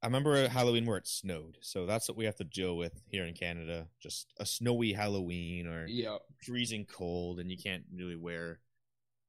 [0.04, 2.92] I remember a Halloween where it snowed, so that's what we have to deal with
[3.06, 3.88] here in Canada.
[4.02, 8.60] Just a snowy Halloween or Yeah, freezing cold, and you can't really wear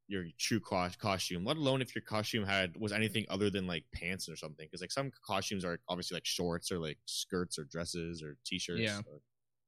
[0.09, 1.45] your true co- costume.
[1.45, 4.67] Let alone if your costume had was anything other than like pants or something.
[4.67, 8.81] Because like some costumes are obviously like shorts or like skirts or dresses or t-shirts.
[8.81, 8.97] Yeah.
[8.97, 9.21] so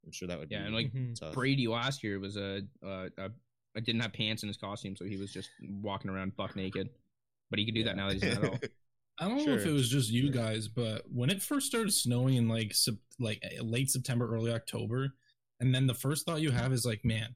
[0.05, 0.55] I'm sure that would be.
[0.55, 1.18] Yeah, be and, like, Mhm.
[1.18, 1.34] tough.
[1.34, 3.32] Brady last year was a, uh, a
[3.78, 6.89] I didn't have pants in his costume, so he was just walking around buck naked.
[7.49, 8.66] But he could do that now that he's an adult.
[9.20, 12.36] I don't know if it was just you guys, but when it first started snowing
[12.36, 15.13] in like sep- like eh, late September, early October,
[15.59, 17.36] and then the first thought you have is like, man,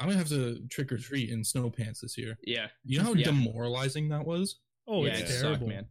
[0.00, 2.36] I'm gonna have to trick or treat in snow pants this year.
[2.44, 3.26] Yeah, You know how Yeah.
[3.26, 4.58] demoralizing that was?
[4.88, 5.68] Oh, yeah, it's it sucked, terrible.
[5.68, 5.86] man.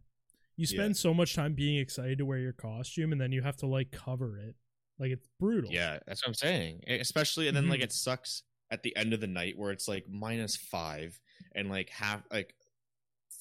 [0.56, 0.78] You Yeah.
[0.82, 3.66] spend so much time being excited to wear your costume, and then you have to
[3.66, 4.54] like cover it.
[4.98, 5.70] Like it's brutal.
[5.72, 6.82] Yeah, that's what I'm saying.
[6.88, 7.84] Especially, and then like Mhm.
[7.84, 11.18] it sucks at the end of the night where it's like minus five,
[11.54, 12.54] and like half, like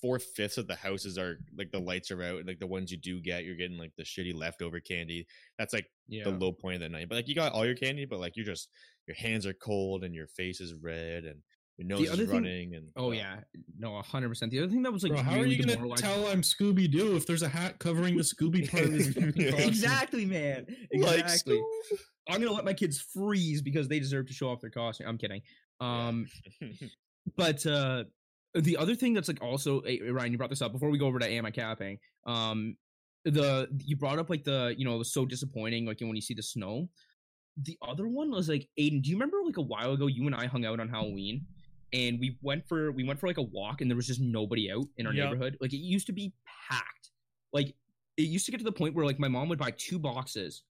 [0.06, 2.98] four fifths of the houses are like the lights are out, like the ones you
[2.98, 5.26] do get, you're getting like the shitty leftover candy.
[5.58, 7.10] That's like Yeah, the low point of the night.
[7.10, 8.70] But like you got all your candy, but like you're just
[9.08, 11.40] your hands are cold and your face is red and
[11.78, 12.76] your nose other is thing- running.
[12.76, 13.38] And Oh yeah,
[13.80, 14.52] no, hundred percent.
[14.52, 17.16] The other thing that was like, Bro, how are you gonna tell I'm Scooby Doo
[17.16, 19.68] if there's a hat covering the Scooby part of his fucking costume?
[19.70, 20.68] exactly, man.
[20.94, 21.62] Like, Exactly.
[22.30, 25.08] I'm gonna let my kids freeze because they deserve to show off their costume.
[25.08, 25.42] I'm kidding.
[25.82, 26.28] Um,
[27.38, 28.04] but uh,
[28.64, 31.08] the other thing that's like also eh, Ryan, you brought this up before we go
[31.08, 31.98] over to am I capping.
[32.26, 32.78] Um,
[33.26, 36.22] the you brought up like the you know it was so disappointing like when you
[36.22, 36.90] see the snow.
[37.64, 39.02] The other one was like Aiden.
[39.02, 41.46] Do you remember like a while ago you and I hung out on Halloween?
[41.94, 44.72] And we went for we went for like a walk and there was just nobody
[44.72, 45.24] out in our Yep.
[45.32, 45.58] neighborhood.
[45.62, 46.34] Like it used to be
[46.70, 47.12] packed.
[47.54, 47.74] Like
[48.18, 50.64] it used to get to the point where like my mom would buy two boxes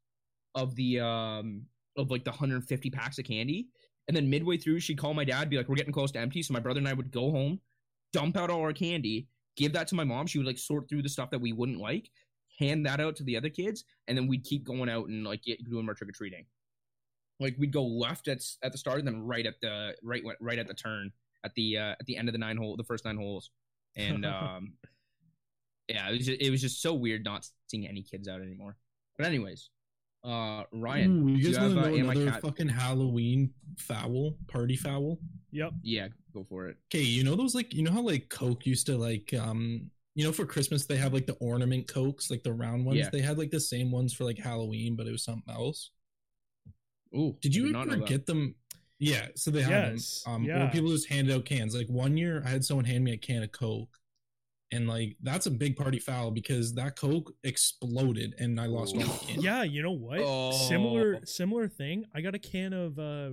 [0.54, 1.64] of the um
[1.98, 3.68] of like the 150 packs of candy
[4.08, 6.42] and then midway through she'd call my dad be like we're getting close to empty
[6.42, 7.60] so my brother and i would go home
[8.14, 9.28] dump out all our candy,
[9.58, 10.28] give that to my mom.
[10.28, 12.10] She would like sort through the stuff that we wouldn't like,
[12.60, 15.44] hand that out to the other kids, and then we'd keep going out and like
[15.44, 16.46] get, doing our trick or treating.
[17.40, 20.58] Like we'd go left at at the start and then right at the right right
[20.58, 21.12] at the turn
[21.44, 23.52] at the uh, at the end of the nine hole the first nine holes,
[23.96, 24.74] and um,
[25.88, 28.78] yeah, it was just, it was just so weird not seeing any kids out anymore.
[29.18, 29.70] But anyways,
[30.24, 33.54] uh, Ryan, Ooh, you do guys want have, to uh, know Am another fucking Halloween
[33.78, 35.20] foul party foul?
[35.56, 35.72] Yep.
[35.84, 36.78] yeah, go for it.
[36.94, 40.26] Okay, you know those like you know how like Coke used to like um you
[40.26, 43.00] know for Christmas they have like the ornament Cokes like the round ones.
[43.00, 43.10] Yeah.
[43.12, 45.92] They had like the same ones for like Halloween, but it was something else.
[47.16, 48.56] Ooh, Did you not ever get them?
[49.00, 50.34] Yeah, so they had Yes, them.
[50.34, 50.60] Um, yeah.
[50.60, 51.76] where people just handed out cans.
[51.76, 53.98] Like one year, I had someone hand me a can of Coke,
[54.72, 59.02] and like that's a big party foul because that Coke exploded and I lost all
[59.02, 59.44] the cans.
[59.44, 60.20] Yeah, you know what?
[60.26, 60.52] Oh.
[60.52, 62.06] Similar similar thing.
[62.14, 63.32] I got a can of uh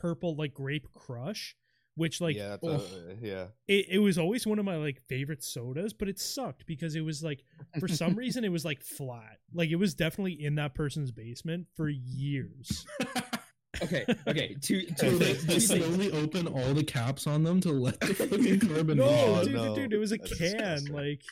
[0.00, 1.56] purple like grape crush,
[1.94, 2.82] which like yeah, that's oh,
[3.20, 3.46] a- yeah.
[3.66, 7.00] it, it was always one of my like favorite sodas, but it sucked because it
[7.02, 7.44] was like
[7.80, 9.38] for some reason it was like flat.
[9.52, 12.86] Like it was definitely in that person's basement for years.
[13.80, 17.70] Okay, okay, two So two they, they slowly open all the caps on them to
[17.70, 18.98] let the fucking carbon.
[18.98, 19.74] No, Oh, dude, no.
[19.74, 20.52] dude, it was a That's can.
[20.56, 20.94] disgusting.
[20.96, 21.22] Like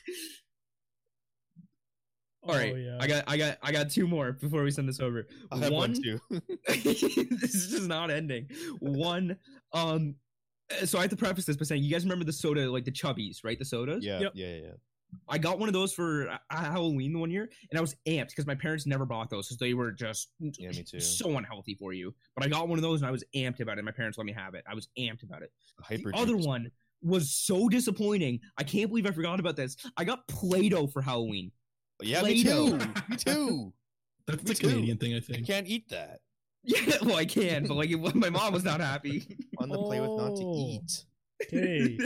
[2.49, 2.99] All right, Oh, yeah.
[3.01, 5.27] I got, I got, I got two more before we send this over.
[5.51, 6.21] I have one, one too.
[6.69, 8.49] this is just not ending.
[8.81, 9.37] One,
[9.73, 10.15] um,
[10.85, 12.93] so I have to preface this by saying, you guys remember the soda, like the
[12.93, 13.59] chubbies, right?
[13.59, 14.05] The sodas.
[14.05, 14.33] yeah, Yep.
[14.35, 14.71] yeah, yeah, yeah.
[15.29, 18.47] I got one of those for uh, Halloween one year, and I was amped because
[18.47, 20.99] my parents never bought those because they were just Yeah, me too.
[21.01, 22.13] so unhealthy for you.
[22.35, 23.85] But I got one of those, and I was amped about it.
[23.85, 24.65] My parents let me have it.
[24.69, 25.53] I was amped about it.
[25.81, 26.71] Hyper the other one
[27.03, 28.41] was so disappointing.
[28.59, 29.77] I can't believe I forgot about this.
[29.97, 31.53] I got Play-Doh for Halloween.
[32.03, 32.79] Yeah, me Play-Doh.
[32.79, 32.87] too.
[33.09, 33.73] me too.
[34.27, 34.69] That's Me a too.
[34.69, 35.47] Canadian thing, I I think.
[35.47, 36.21] can't eat that.
[36.65, 39.37] Yeah, well, I can, but like it, my mom was not happy.
[39.59, 40.57] On the play with not to Oh.
[40.57, 41.05] eat.
[41.45, 41.99] Okay.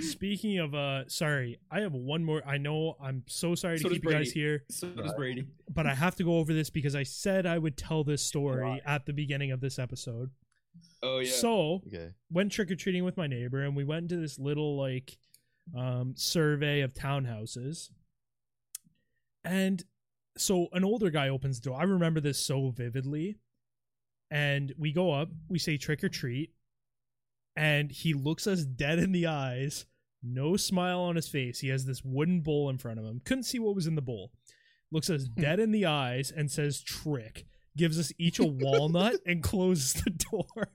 [0.00, 3.88] Speaking of uh sorry, I have one more I know I'm so sorry to So
[3.88, 5.48] does keep you guys here, so does Brady.
[5.68, 8.80] but I have to go over this because I said I would tell this story
[8.86, 10.30] at the beginning of this episode.
[11.02, 11.30] Oh yeah.
[11.32, 12.10] So Okay.
[12.30, 15.18] went trick or treating with my neighbor and we went into this little like
[15.76, 17.90] um survey of townhouses.
[19.46, 19.82] And
[20.36, 21.80] so an older guy opens the door.
[21.80, 23.38] I remember this so vividly.
[24.30, 26.50] And we go up, we say trick or treat,
[27.54, 29.86] and he looks us dead in the eyes,
[30.20, 31.60] no smile on his face.
[31.60, 33.20] He has this wooden bowl in front of him.
[33.24, 34.32] Couldn't see what was in the bowl.
[34.90, 35.40] Looks us hmm.
[35.40, 37.46] dead in the eyes and says trick.
[37.76, 40.68] Gives us each a walnut and closes the door.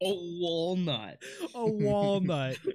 [0.00, 1.18] a walnut.
[1.54, 2.56] a walnut.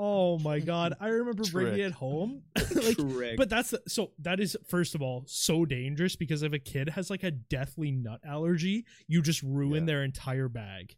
[0.00, 0.94] Oh my god!
[1.00, 2.42] I remember bringing it home.
[2.74, 3.36] like, Trick.
[3.36, 6.88] but that's the, so that is first of all so dangerous because if a kid
[6.90, 9.86] has like a deathly nut allergy, you just ruin Yeah.
[9.86, 10.94] their entire bag,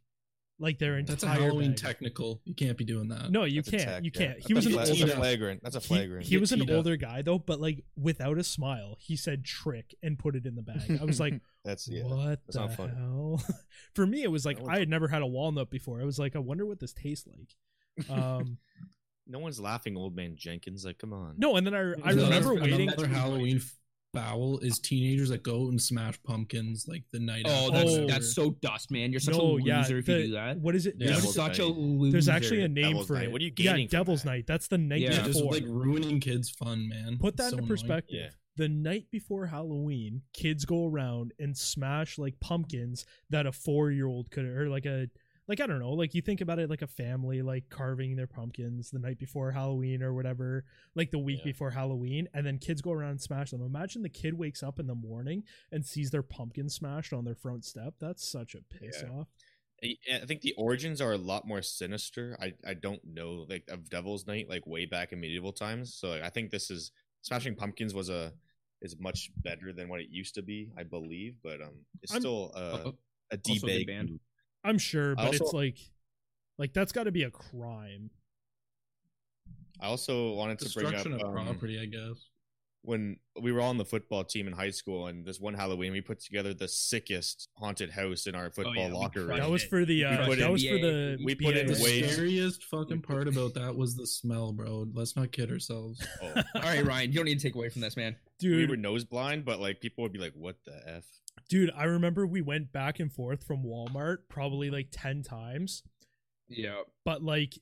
[0.59, 1.15] like their entire.
[1.15, 1.79] That's a Halloween bag.
[1.79, 2.43] technical.
[2.45, 3.31] You can't be doing that.
[3.31, 3.83] No, you That's can't.
[3.85, 4.39] tech, you can't.
[4.47, 5.13] He That's was a an older.
[5.13, 5.63] a flagrant.
[5.63, 6.27] That's a flagrant.
[6.27, 10.19] he was an older guy though, but like without a smile, he said trick and
[10.19, 10.99] put it in the bag.
[11.01, 12.05] I was like, That's yeah.
[12.05, 13.43] what that's the not hell?
[13.95, 16.01] For me, it was like No I had never had a walnut before.
[16.01, 17.55] I was like, I wonder what this tastes like.
[18.09, 18.59] Um,
[19.27, 20.85] No one's laughing, old man Jenkins.
[20.85, 21.35] Like, come on.
[21.39, 21.83] no, and then I, I
[22.13, 22.89] Another- remember waiting.
[22.89, 23.61] Another Halloween
[24.13, 27.45] foul is teenagers that go and smash pumpkins like the night.
[27.47, 27.79] oh, after.
[27.79, 28.07] that's Oh.
[28.09, 29.13] that's so dust, man.
[29.13, 30.59] You're such no, a loser yeah, if you do that.
[30.59, 30.97] What is it?
[30.99, 32.11] Yeah, You're What Devil's is- such a loser.
[32.13, 33.25] there's actually a name Devil's for Night.
[33.27, 33.33] it.
[33.33, 33.83] What are you getting?
[33.83, 34.31] yeah, Devil's that?
[34.31, 34.47] Night.
[34.49, 37.17] That's the night Yeah, yeah, just like ruining kids' fun, man.
[37.21, 38.17] Put that It's so into perspective.
[38.21, 38.31] Yeah.
[38.57, 44.09] The night before Halloween, kids go around and smash like pumpkins that a four year
[44.09, 45.09] old could, or like a,
[45.51, 48.29] like I don't know, like you think about it like a family like carving their
[48.29, 51.47] pumpkins the night before Halloween or whatever, like the week Yeah.
[51.53, 53.61] before Halloween, and then kids go around and smash them.
[53.61, 55.43] Imagine the kid wakes up in the morning
[55.73, 57.95] and sees their pumpkin smashed on their front step.
[58.01, 59.11] That's such a piss Yeah.
[59.11, 59.29] off.
[59.83, 62.37] I I think the origins are a lot more sinister.
[62.41, 65.95] I, I don't know like of Devil's Night like way back in medieval times.
[65.95, 66.93] So like, I think this is
[67.23, 68.33] Smashing Pumpkins was a
[68.83, 70.71] is much better than what it used to be.
[70.79, 72.93] I believe, but um, it's I'm- still uh, a also
[73.33, 74.21] a good debate.
[74.63, 74.71] Band.
[74.71, 75.79] I'm sure, I but it's like,
[76.59, 78.11] like that's got to be a crime.
[79.81, 82.29] I also wanted to bring up of um, property, I guess.
[82.83, 85.93] when we were all on the football team in high school, and this one Halloween
[85.93, 89.39] we put together the sickest haunted house in our football yeah, locker room.
[89.39, 92.03] That was for the uh, that in was for the we put in The way-
[92.03, 94.87] scariest fucking part about that was the smell, bro.
[94.93, 96.07] Let's not kid ourselves.
[96.23, 98.17] Oh, All right, Ryan, you don't need to take away from this, man.
[98.39, 101.05] Dude, we dude were nose blind, but like people would be like, "What the f?"
[101.51, 105.83] Dude i remember we went back and forth from walmart probably like 10 times
[106.49, 106.81] Yeah.
[107.05, 107.59] but like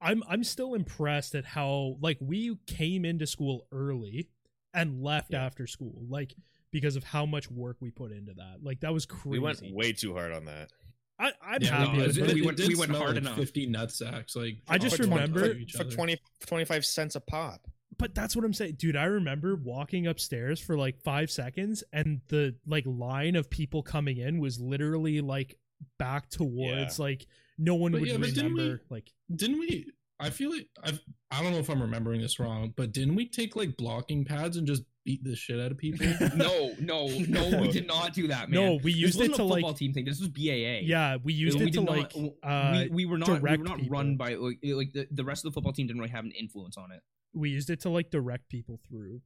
[0.00, 4.28] i'm i'm still impressed at how like we came into school early
[4.72, 5.44] and left Yeah.
[5.44, 6.34] after school like
[6.70, 9.60] because of how much work we put into that like that was crazy We went
[9.72, 10.70] way too hard on that.
[11.18, 11.98] I, I'm Yeah, happy.
[11.98, 12.34] no, with it- it.
[12.34, 13.36] we went- we went hard like enough.
[13.36, 14.34] Fifty nutsacks.
[14.34, 16.16] Like I just remember- for for 20,
[16.46, 17.68] 25 cents a pop.
[18.02, 18.96] But that's what I'm saying, dude.
[18.96, 24.18] I remember walking upstairs for like five seconds, and the like line of people coming
[24.18, 25.56] in was literally like
[25.98, 27.26] back towards like
[27.58, 28.82] no one But would yeah, but didn't we- remember.
[28.90, 29.86] Like Didn't we?
[30.20, 31.00] I feel like I've.
[31.30, 34.56] I don't know if I'm remembering this wrong, but didn't we take like blocking pads
[34.56, 36.06] and just beat the shit out of people?
[36.36, 38.60] no, no, no, we did not do that, man.
[38.60, 40.04] No, we This used it wasn't to, a like- football team thing.
[40.04, 40.82] This was BAA.
[40.84, 43.50] yeah, we used we it to did like not, uh, we, we were not we
[43.50, 43.90] were not people.
[43.96, 46.32] run by like, like the, the rest of the football team didn't really have an
[46.38, 47.00] influence on it.
[47.34, 49.20] We used it to like direct people through.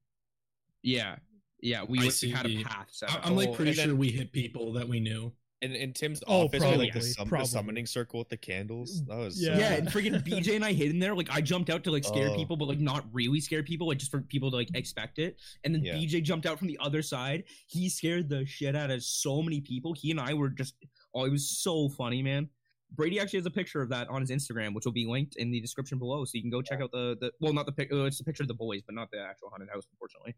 [0.82, 1.16] Yeah,
[1.60, 2.04] yeah, we I
[2.34, 3.10] had a path set.
[3.10, 3.26] I- up.
[3.26, 5.32] I'm like Oh, pretty and then- sure we hit people that we knew.
[5.62, 8.28] And in Tim's Oh, office, we had, like the, probably, sum, the summoning circle with
[8.28, 9.02] the candles.
[9.06, 9.54] That was Yeah.
[9.54, 11.14] so yeah, and freaking BJ and I hid in there.
[11.14, 12.36] Like I jumped out to like scare Oh.
[12.36, 15.40] people, but like not really scare people, like just for people to like expect it.
[15.64, 15.94] And then Yeah.
[15.94, 17.44] BJ jumped out from the other side.
[17.68, 19.94] He scared the shit out of so many people.
[19.94, 20.74] He and I were just
[21.14, 22.50] oh, it was so funny, man.
[22.92, 25.50] Brady actually has a picture of that on his Instagram, which will be linked in
[25.50, 27.92] the description below, so you can go check out the the well, not the pic,
[27.92, 30.34] uh, it's the picture of the boys, but not the actual haunted house, unfortunately.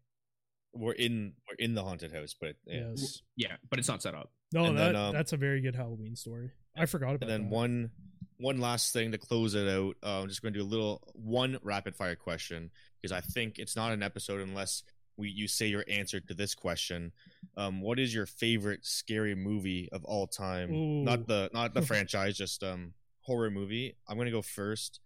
[0.73, 2.89] we're in we're in the haunted house, but yeah.
[2.89, 3.21] Yes.
[3.35, 4.31] Yeah, but it's not set up.
[4.53, 6.51] No, And that then, um, that's a very good Halloween story.
[6.75, 7.33] I forgot about that.
[7.33, 7.55] And then that.
[7.55, 7.91] one
[8.37, 9.95] one last thing to close it out.
[10.03, 12.71] Uh, I'm just going to do a little one rapid fire question
[13.01, 14.83] because I think it's not an episode unless
[15.19, 17.11] we you say your answer to this question.
[17.57, 20.73] Um, what is your favorite scary movie of all time?
[20.73, 21.03] Ooh.
[21.03, 23.95] Not the not the franchise, just um horror movie.
[24.07, 24.99] I'm gonna go first.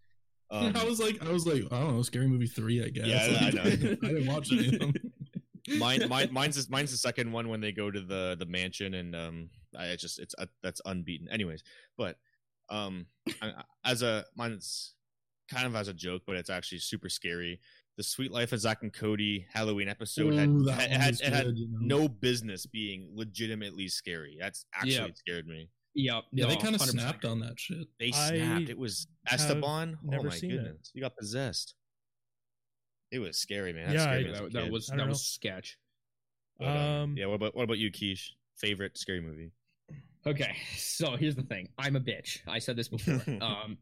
[0.51, 3.07] Um, I was like, I was like, I don't know, scary movie three, I guess.
[3.07, 3.61] Yeah, I Like, know.
[4.03, 4.93] I didn't watch any of them.
[5.79, 9.15] mine, mine, mine's mine's the second one when they go to the the mansion and
[9.15, 11.27] um, I just it's uh, that's unbeaten.
[11.29, 11.63] Anyways,
[11.97, 12.17] but
[12.69, 13.07] um,
[13.41, 14.93] I, as a mine's
[15.49, 17.59] kind of as a joke, but it's actually super scary.
[17.97, 21.21] The Suite Life of Zack and Cody Halloween episode had Ooh, that had, had, was
[21.21, 21.99] it had you know.
[21.99, 24.35] no business being legitimately scary.
[24.39, 25.05] That's actually Yeah.
[25.05, 25.69] it scared me.
[25.95, 26.23] Yep.
[26.31, 27.87] Yeah, they kind of snapped on that shit.
[27.99, 28.69] They I snapped.
[28.69, 29.97] It was have Esteban.
[30.11, 30.53] Oh my seen it.
[30.55, 31.75] goodness, you got possessed.
[33.11, 33.89] It was scary, man.
[33.89, 35.07] That Yeah, scared I- me as a That, that was that know.
[35.07, 35.77] was sketch.
[36.57, 37.27] But, um, Um, yeah.
[37.27, 38.29] What about what about you, Keish?
[38.57, 39.51] Favorite scary movie?
[40.25, 41.67] Okay, so here's the thing.
[41.77, 42.39] I'm a bitch.
[42.47, 43.21] I said this before.
[43.41, 43.77] um,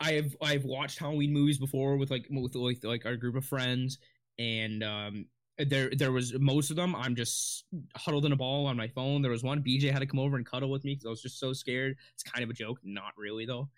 [0.00, 3.44] I have I've watched Halloween movies before with like with like, like our group of
[3.44, 3.98] friends,
[4.38, 5.26] and um,
[5.58, 6.94] there there was most of them.
[6.94, 7.64] I'm just
[7.96, 9.20] huddled in a ball on my phone.
[9.20, 11.22] There was one BJ had to come over and cuddle with me because I was
[11.22, 11.96] just so scared.
[12.14, 13.68] It's kind of a joke, not really though.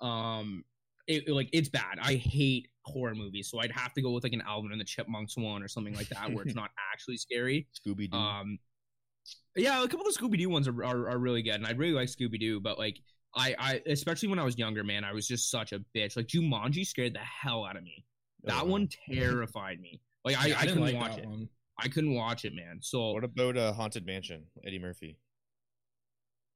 [0.00, 0.64] Um,
[1.06, 1.98] it, like it's bad.
[2.02, 4.84] I hate horror movies, so I'd have to go with like an Alvin and the
[4.84, 7.68] Chipmunks one or something like that, where it's not actually scary.
[7.72, 8.18] Scooby Doo.
[8.18, 8.58] Um,
[9.58, 11.72] yeah, a couple of the Scooby Doo ones are, are are really good, and I
[11.72, 12.60] really like Scooby Doo.
[12.60, 13.00] But like,
[13.34, 16.16] I I especially when I was younger, man, I was just such a bitch.
[16.16, 18.04] Like Jumanji scared the hell out of me.
[18.44, 20.00] That Oh, one terrified me.
[20.24, 21.26] Like I, Yeah, I, didn't couldn't like watch it.
[21.26, 21.48] one.
[21.80, 22.78] I couldn't watch it, man.
[22.80, 24.44] So What about uh, Haunted Mansion?
[24.66, 25.16] Eddie Murphy.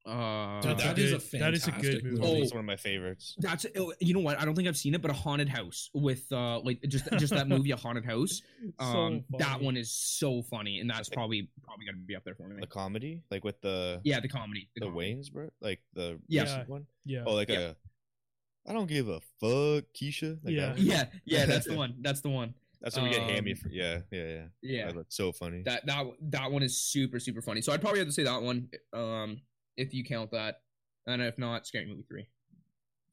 [0.04, 2.20] Uh, Dude, That's a that is a good- that is a good fantastic movie.
[2.24, 3.36] Oh, it's one of my favorites.
[3.38, 4.36] that's oh, you know what?
[4.40, 7.32] I don't think I've seen it, but a haunted house with uh like just just
[7.32, 8.42] that movie, a haunted house.
[8.80, 12.34] so Um, that one is so funny, and that's probably probably gonna be up there
[12.34, 12.56] for me.
[12.60, 14.68] The comedy, like with the Yeah, the comedy.
[14.74, 15.14] the comedy.
[15.14, 16.42] Wayans, bro, like the Yeah.
[16.42, 16.86] recent one.
[17.04, 17.22] Yeah.
[17.26, 17.58] Oh, like Yeah.
[18.66, 18.70] a.
[18.70, 20.38] I don't give a fuck, Keisha.
[20.44, 20.74] Like Yeah.
[20.78, 21.94] Yeah, yeah, that's the one.
[22.00, 22.54] That's the one.
[22.80, 23.68] That's what we get hammy Um, for.
[23.68, 24.44] Yeah, yeah, yeah.
[24.62, 24.90] Yeah.
[24.92, 25.62] That's so funny.
[25.62, 27.60] That that that one is super super funny.
[27.62, 29.40] So I'd probably have to say that one, um,
[29.76, 30.56] if you count that,
[31.06, 32.26] and if not, Scary Movie three.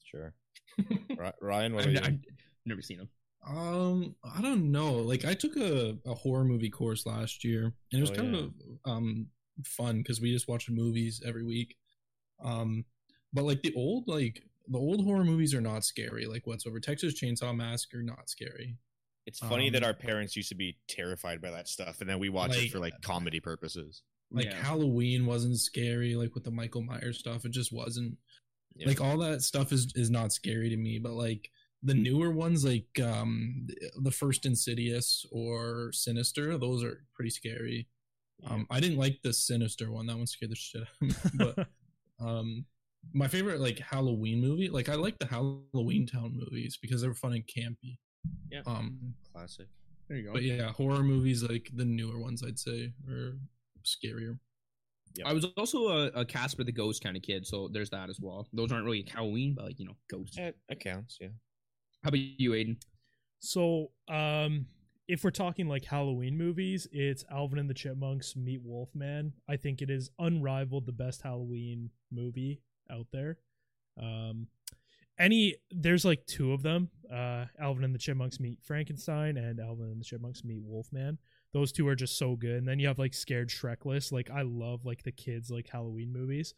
[0.04, 0.34] Sure.
[1.42, 2.00] Ryan, what I've, you?
[2.04, 2.20] I've
[2.66, 3.10] never seen them.
[3.48, 4.94] Um, I don't know.
[4.94, 8.34] Like, I took a, a horror movie course last year, and it was Oh, kind
[8.36, 8.42] yeah.
[8.42, 8.52] of
[8.86, 9.28] um
[9.66, 11.76] fun because we just watched movies every week.
[12.44, 12.86] Um,
[13.34, 16.26] but like the old like the old horror movies are not scary.
[16.26, 16.80] Like whatsoever.
[16.80, 18.78] Texas Chainsaw Massacre not scary.
[19.26, 22.20] It's funny that um, our parents used to be terrified by that stuff, and then
[22.20, 24.02] we watch Like- it for like comedy purposes.
[24.32, 24.56] Like Yeah.
[24.56, 26.16] Halloween wasn't scary.
[26.16, 28.16] Like with the Michael Myers stuff, it just wasn't.
[28.76, 28.88] Yeah.
[28.88, 31.00] Like all that stuff is is not scary to me.
[31.00, 31.50] But like
[31.84, 33.68] the newer ones, like um
[34.04, 37.88] the first Insidious or Sinister, those are pretty scary.
[38.46, 40.06] Um, I didn't like the Sinister one.
[40.08, 41.54] That one scared the shit out of me.
[41.56, 41.68] But
[42.26, 42.66] um,
[43.14, 47.34] my favorite like Halloween movie, like I like the Halloween Town movies because they're fun
[47.34, 47.98] and campy.
[48.52, 48.62] Yeah.
[48.66, 49.68] Um, Classic.
[50.08, 50.34] There you go.
[50.34, 53.38] but yeah, horror movies like the newer ones, I'd say, are
[53.98, 54.38] scarier.
[55.26, 58.20] I was also a, a Casper the Ghost kind of kid, so there's that as
[58.22, 58.48] well.
[58.54, 60.38] Those aren't really Halloween, but like you know, ghosts.
[60.38, 61.30] It accounts, yeah.
[62.04, 62.78] How about you, Aiden?
[63.40, 64.68] So, um,
[65.08, 69.34] if we're talking like Halloween movies, it's Alvin and the Chipmunks meet Wolfman.
[69.50, 72.62] I think it is unrivaled the best Halloween movie
[72.92, 73.40] out there.
[74.02, 74.48] Um,
[75.20, 76.90] any there's like two of them.
[77.12, 81.18] Uh, Alvin and the Chipmunks meet Frankenstein, and Alvin and the Chipmunks meet Wolfman.
[81.54, 82.58] Those two are just so good.
[82.58, 84.12] And then you have like Scared Shrekless.
[84.12, 86.54] Like I love like the kids like Halloween movies.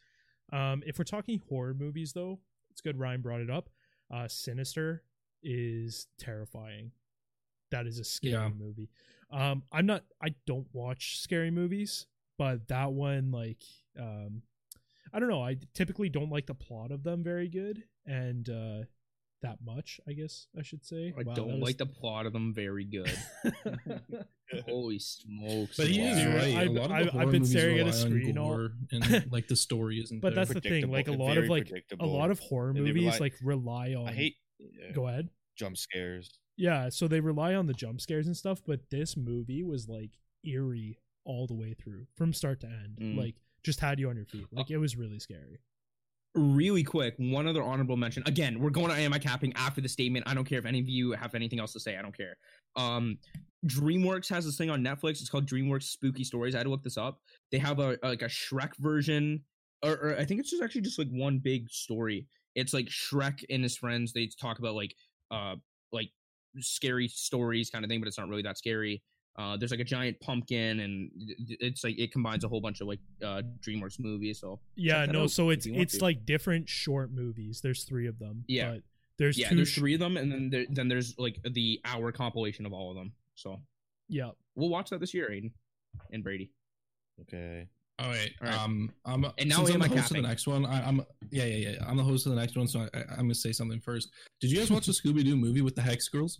[0.52, 2.40] Um, if we're talking horror movies, though,
[2.72, 3.70] it's good Ryan brought it up.
[4.14, 5.04] Uh, Sinister
[5.42, 6.92] is terrifying.
[7.72, 8.50] That is a scary Yeah.
[8.50, 8.90] movie.
[9.32, 10.04] Um, I'm not.
[10.22, 12.06] I don't watch scary movies,
[12.38, 13.64] but that one, like,
[13.98, 14.42] um,
[15.14, 15.42] I don't know.
[15.42, 18.80] I typically don't like the plot of them very good, and uh,
[19.42, 21.14] that much, I guess I should say.
[21.18, 23.12] I Wow, don't was- like the plot of them very good.
[24.68, 25.78] Holy smokes!
[25.78, 26.58] But he is right.
[26.58, 28.10] I've- a lot of the I've- I've horror been movies staring at a rely on
[28.10, 30.20] screen all- gore and like the story isn't.
[30.20, 30.46] But there.
[30.46, 30.92] that's the thing.
[30.92, 34.08] Like a lot of like a lot of horror movies rely- like rely on.
[34.10, 35.30] I hate yeah, Go ahead.
[35.56, 36.38] jump scares.
[36.58, 40.12] Yeah, so they rely on the jump scares and stuff, but this movie was like
[40.46, 42.98] eerie all the way through from start to end.
[43.02, 43.18] Mm.
[43.18, 44.48] Like just had you on your feet.
[44.52, 45.60] Like it was really scary.
[46.36, 48.24] Really quick, one other honorable mention.
[48.26, 50.28] Again, we're going to am I capping after the statement.
[50.28, 51.98] I don't care if any of you have anything else to say.
[51.98, 52.38] I don't care.
[52.76, 53.18] Um,
[53.66, 55.22] DreamWorks has this thing on Netflix.
[55.22, 56.56] It's called DreamWorks Spooky Stories.
[56.56, 57.20] I had to look this up.
[57.52, 59.44] They have a like a Shrek version,
[59.84, 62.28] or, or I think it's just actually just like one big story.
[62.56, 64.14] It's like Shrek and his friends.
[64.14, 64.96] They talk about like
[65.30, 65.56] uh
[65.92, 66.10] like
[66.60, 69.04] scary stories kind of thing, but it's not really that scary.
[69.38, 71.10] Uh, there's like a giant pumpkin, and
[71.60, 74.40] it's like it combines a whole bunch of like uh DreamWorks movies.
[74.40, 76.04] So Yeah, no, out so it's it's to.
[76.04, 77.62] like different short movies.
[77.62, 78.44] There's three of them.
[78.48, 78.72] Yeah.
[78.74, 78.82] But
[79.18, 81.80] there's yeah, two there's sh- three of them, and then there, then there's like the
[81.86, 83.14] hour compilation of all of them.
[83.36, 83.58] So
[84.10, 84.32] Yeah.
[84.56, 85.52] we'll watch that this year, Aiden
[86.12, 86.52] and Brady.
[87.22, 87.68] Okay.
[88.00, 88.32] All right.
[88.42, 88.60] All right.
[88.60, 90.66] Um, I'm And now since I'm am the I host of the next one.
[90.66, 91.86] I, I'm yeah, yeah, yeah.
[91.88, 94.10] I'm the host of the next one, so I, I, I'm gonna say something first.
[94.40, 96.40] Did you guys watch the Scooby Doo movie with the Hex Girls?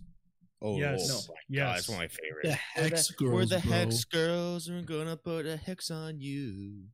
[0.62, 1.08] Oh, Yes.
[1.10, 1.34] oh No.
[1.34, 1.64] my Yes.
[1.66, 2.42] God, that's one of my favorites.
[2.44, 2.48] The
[2.80, 3.72] We're Hex the, Girls, We're the bro.
[3.72, 4.70] Hex Girls.
[4.70, 6.84] We're gonna put a hex on you.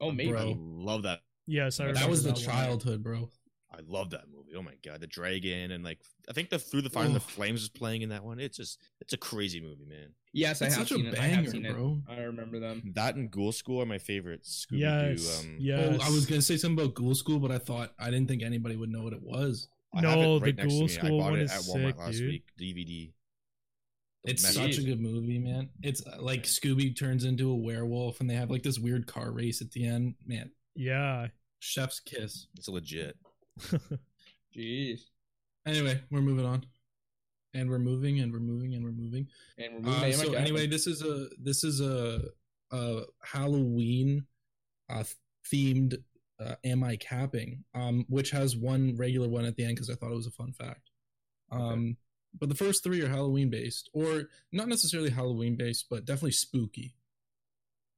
[0.00, 0.30] Oh, maybe.
[0.30, 0.40] Bro.
[0.50, 1.20] I love that.
[1.46, 2.40] Yes, I That was the one.
[2.40, 3.30] childhood, bro.
[3.70, 4.52] I love that movie.
[4.56, 7.18] Oh my god, the dragon and like I think the Through the Fire and the
[7.20, 7.22] Oh.
[7.22, 8.40] Flames is playing in that one.
[8.40, 10.14] It's just it's a crazy movie, man.
[10.32, 11.18] Yes, I It's have such a seen it.
[11.18, 11.72] I have banger, seen it.
[11.74, 12.02] bro.
[12.08, 12.92] I remember them.
[12.94, 15.42] That and Ghoul School are my favorite Scooby Yes.
[15.42, 15.48] Doo.
[15.48, 15.98] Um, yes.
[16.00, 18.42] Oh, I was gonna say something about Ghoul School, but I thought I didn't think
[18.42, 19.68] anybody would know what it was.
[19.94, 20.88] I have No, it right the next to Ghoul me.
[20.88, 22.28] School I bought one it is at Walmart sick, last dude.
[22.30, 22.44] week.
[22.60, 23.12] DVD.
[24.24, 24.74] It's Message.
[24.76, 25.70] such a good movie, man.
[25.82, 29.30] It's uh, like Scooby turns into a werewolf, and they have like this weird car
[29.30, 30.14] race at the end.
[30.26, 31.28] Man, Yeah.
[31.60, 32.46] chef's kiss.
[32.56, 33.16] It's legit.
[34.56, 35.00] Jeez.
[35.66, 36.64] Anyway, we're moving on,
[37.54, 39.28] and we're moving, and we're moving, and we're moving.
[39.56, 39.94] And we're moving.
[39.94, 42.22] Uh, to Am I so anyway, this is a this is a,
[42.72, 44.26] a Halloween
[44.90, 45.04] uh,
[45.50, 45.96] themed
[46.40, 49.94] uh, am I capping, um, which has one regular one at the end because I
[49.94, 50.90] thought it was a fun fact.
[51.50, 51.96] Um,
[52.38, 56.94] but the first three are Halloween based, or not necessarily Halloween based, but definitely spooky.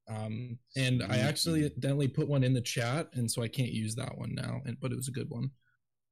[0.09, 3.95] Um, and I actually accidentally put one in the chat, and so I can't use
[3.97, 4.61] that one now.
[4.64, 5.51] And but it was a good one.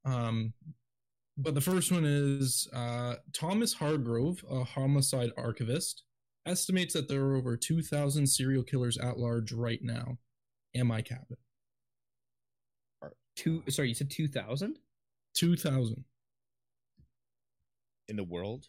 [0.05, 0.53] Um,
[1.37, 6.03] but the first one is uh, Thomas Hargrove, a homicide archivist,
[6.45, 10.17] estimates that there are over 2,000 serial killers at large right now.
[10.75, 11.37] Am I capping?
[13.39, 13.63] Two.
[13.69, 14.77] Sorry, you said two thousand.
[15.35, 16.03] 2,000
[18.07, 18.67] In the world?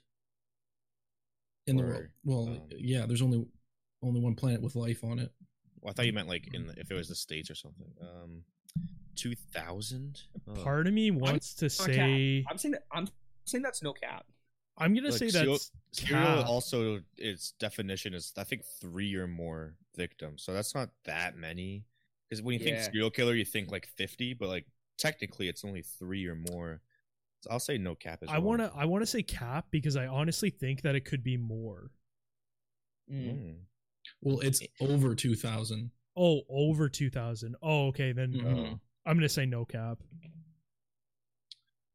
[1.66, 2.06] in the world.
[2.24, 3.44] Well, um, yeah, there's only
[4.02, 5.32] only one planet with life on it.
[5.80, 7.86] Well, I thought you meant like in the, if it was the states or something.
[8.00, 8.42] Um,
[9.16, 10.20] two thousand.
[10.62, 11.96] Part of me wants to not cap.
[11.96, 12.84] say I'm saying that.
[12.92, 13.08] I'm
[13.44, 14.26] saying that's no cap.
[14.76, 20.42] I'm gonna say that's serial also its definition is I think three or more victims.
[20.42, 21.84] So that's not that many.
[22.30, 22.90] Because when you think Yeah.
[22.90, 24.66] serial killer, you think like fifty, but like
[24.98, 26.80] technically it's only three or more.
[27.42, 28.48] So I'll say no cap as I well.
[28.48, 31.90] wanna I wanna say cap because I honestly think that it could be more.
[33.10, 33.56] Mm.
[34.20, 35.90] Well, it's over 2,000.
[36.16, 37.56] Oh, over two thousand.
[37.62, 38.80] Oh, okay, then Mhm.
[39.06, 39.98] I'm gonna say no cap.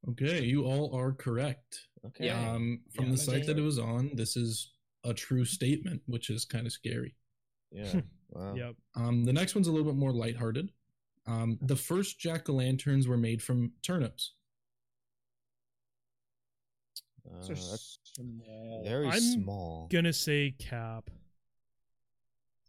[0.09, 1.87] Okay, you all are correct.
[2.05, 2.25] Okay.
[2.27, 2.51] Yeah.
[2.53, 4.73] Um, from Yeah, the site that it was on, this is
[5.03, 7.15] a true statement, which is kind of scary.
[7.71, 8.01] Yeah.
[8.35, 8.53] Wow.
[8.55, 8.75] Yep.
[8.95, 10.69] Um, the next one's a little bit more lighthearted.
[11.25, 14.33] Um, the first jack o' lanterns were made from turnips.
[17.27, 18.83] Uh, that's small.
[18.85, 19.87] very I'm small.
[19.91, 21.09] Gonna say cap.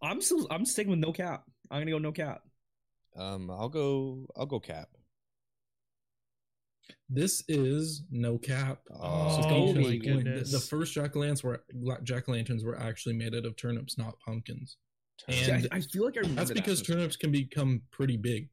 [0.03, 0.47] I'm still.
[0.51, 1.45] I'm sticking with no cap.
[1.71, 2.43] I'm gonna go no cap.
[3.17, 4.27] Um, I'll go.
[4.37, 4.89] I'll go cap.
[7.09, 8.79] This is no cap.
[8.95, 10.53] Oh, So Oh because my the- goodness.
[10.53, 11.65] The first jack o' lanterns were
[12.05, 14.77] jack o' lanterns were actually made out of turnips, not pumpkins.
[15.31, 18.49] See, I, I feel like I remember That's because from- turnips can become pretty big.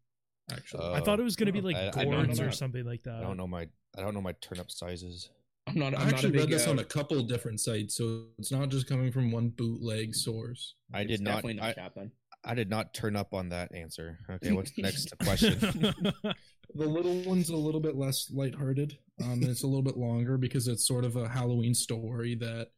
[0.51, 2.51] Actually, Uh, I thought it was gonna be oh, like I- I gourds know or
[2.51, 3.15] something like that.
[3.15, 3.67] I don't know my.
[3.95, 5.29] I don't know my turnip sizes.
[5.67, 5.97] I'm not.
[5.97, 8.51] I'm I actually a big, read this uh, on a couple different sites, so it's
[8.51, 10.75] not just coming from one bootleg source.
[10.93, 11.35] I it's did not.
[11.43, 11.97] Definitely no I, cap.
[12.43, 14.19] I did not turn up on that answer.
[14.29, 15.93] Okay, what's the next question?
[16.75, 18.97] The little one's a little bit less lighthearted.
[19.21, 22.69] Um, and it's a little bit longer because it's sort of a Halloween story that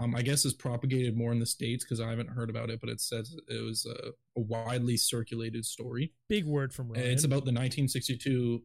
[0.00, 2.80] Um, I guess is propagated more in the states because I haven't heard about it,
[2.80, 6.12] but it says it was a, a widely circulated story.
[6.28, 7.06] Big word from Ryan.
[7.06, 8.62] It's about the 1962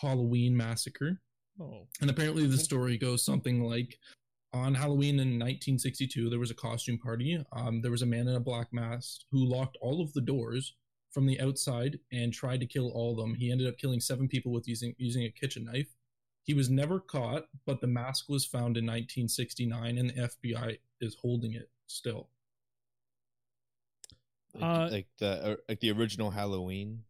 [0.00, 1.20] Halloween massacre.
[1.60, 3.98] Oh, And apparently, the story goes something like
[4.52, 7.44] on Halloween in 1962, there was a costume party.
[7.52, 10.74] Um, there was a man in a black mask who locked all of the doors
[11.12, 13.34] from the outside and tried to kill all of them.
[13.34, 15.88] He ended up killing seven people with using using a kitchen knife.
[16.42, 21.14] He was never caught, but the mask was found in 1969, and the FBI is
[21.20, 22.28] holding it still.
[24.54, 27.04] Like, Uh, like the like the original Halloween.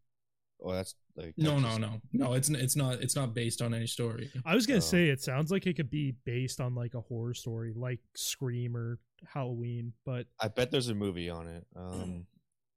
[0.63, 2.33] Oh, that's like No, no, just- no, no.
[2.35, 4.31] It's it's not it's not based on any story.
[4.45, 4.81] I was gonna Oh.
[4.81, 8.77] say it sounds like it could be based on like a horror story, like Scream
[8.77, 9.95] or Halloween.
[10.05, 11.67] But I bet there's a movie on it.
[11.75, 12.27] Um,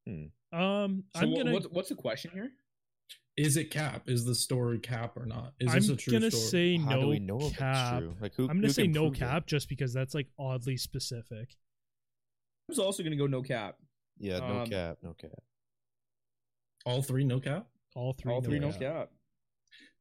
[0.54, 2.54] um, So I'm wha- gonna what's, what's the question here?
[3.36, 4.03] Is it cap?
[4.07, 5.53] Is the story cap or not?
[5.59, 6.77] Is I'm this a true gonna story?
[6.77, 7.99] say how no do we know if cap.
[7.99, 8.15] true?
[8.21, 8.43] Like who?
[8.43, 9.19] I'm gonna who say can no prove it?
[9.19, 11.49] cap just because that's like oddly specific.
[11.51, 13.77] I was also gonna go no cap.
[14.19, 15.31] Yeah, no Um, cap, no cap.
[16.86, 17.67] All three, no cap.
[17.95, 18.79] All three, All three no cap.
[18.79, 19.11] cap.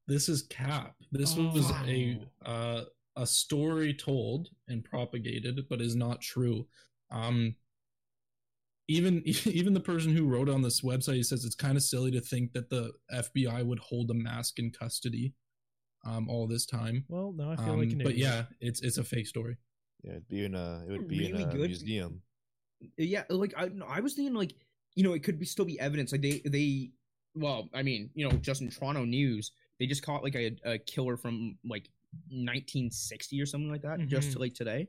[0.07, 0.95] This is cap.
[1.11, 1.51] This Oh.
[1.53, 2.85] was a uh,
[3.17, 6.67] a story told and propagated, but is not true.
[7.11, 7.57] Um,
[8.97, 12.11] even even the person who wrote on this website he says it's kind of silly
[12.11, 15.35] to think that the FBI would hold a mask in custody,
[16.05, 17.05] um, all this time.
[17.09, 19.57] Well, now I feel Um, like an but yeah, it's it's a fake story.
[20.05, 22.23] Yeah, it'd be in a it would be Really in a good- museum.
[22.97, 24.55] Yeah, like I, no, I was thinking like
[24.97, 26.11] you know it could be still be evidence.
[26.13, 26.91] Like they they,
[27.35, 30.79] well, I mean you know just in Toronto news they just caught like a, a
[30.79, 31.89] killer from like
[32.29, 34.33] 1960 or something like that just Mhm.
[34.35, 34.89] to like today.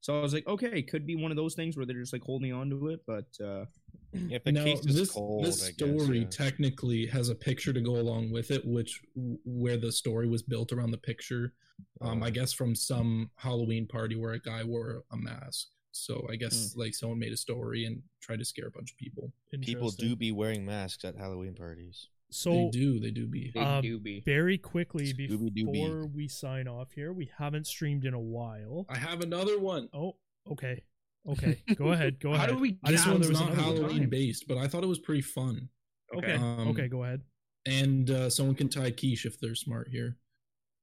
[0.00, 2.12] So I was like, okay, it could be one of those things where they're just
[2.12, 3.64] like holding on to it, but uh
[4.12, 6.26] Yeah, if the now case is this cold, this I guess, story yeah.
[6.30, 9.00] technically has a picture to go along with it, which
[9.44, 11.52] where the story was built around the picture.
[12.00, 12.26] Um, Oh.
[12.26, 15.68] I guess from some Halloween party where a guy wore a mask.
[15.92, 16.80] So I guess Hmm.
[16.80, 19.32] like someone made a story and tried to scare a bunch of people.
[19.62, 22.08] people do be wearing masks at Halloween parties.
[22.30, 23.50] So they do, they do be.
[23.54, 24.20] they Um, do be.
[24.20, 25.54] very quickly Scooby-Dooby.
[25.72, 28.84] before we sign off here, we haven't streamed in a while.
[28.88, 29.88] I have another one.
[29.94, 30.16] Oh,
[30.50, 30.82] okay,
[31.26, 31.62] okay.
[31.76, 32.20] Go ahead.
[32.20, 32.50] Go How ahead.
[32.50, 34.10] do we I This just know count there one's was not Halloween time?
[34.10, 35.68] based, but I thought it was pretty fun.
[36.14, 36.34] Okay.
[36.34, 36.88] Um, okay.
[36.88, 37.22] Go ahead.
[37.66, 40.16] and uh, someone can tie Keish if they're smart here.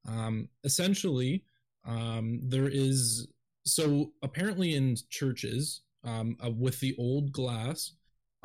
[0.07, 1.43] Um, essentially,
[1.85, 3.27] um, there is
[3.65, 7.93] so apparently in churches um, uh, with the old glass,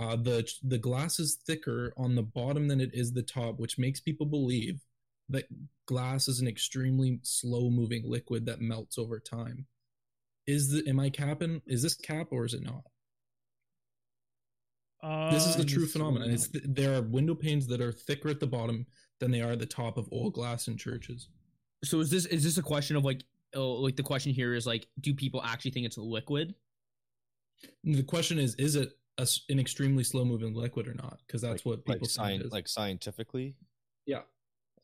[0.01, 3.79] uh, the the glass is thicker on the bottom than it is the top, which
[3.79, 4.81] makes people believe
[5.29, 5.45] that
[5.87, 9.67] glass is an extremely slow moving liquid that melts over time.
[10.47, 11.61] Is the am I capping?
[11.67, 12.83] Is this cap or is it not?
[15.31, 16.31] This is the Uh, true phenomenon.
[16.31, 18.87] It's th- there are window panes that are thicker at the bottom
[19.19, 21.29] than they are at the top of old glass in churches.
[21.85, 23.23] So is this is this a question of like
[23.55, 26.55] oh, like the question here is like do people actually think it's a liquid?
[27.85, 31.21] The question is, is it a s an extremely slow moving liquid or not?
[31.27, 32.53] Because that's like, what people like, think it scien- is.
[32.53, 33.55] like scientifically.
[34.07, 34.23] Yeah.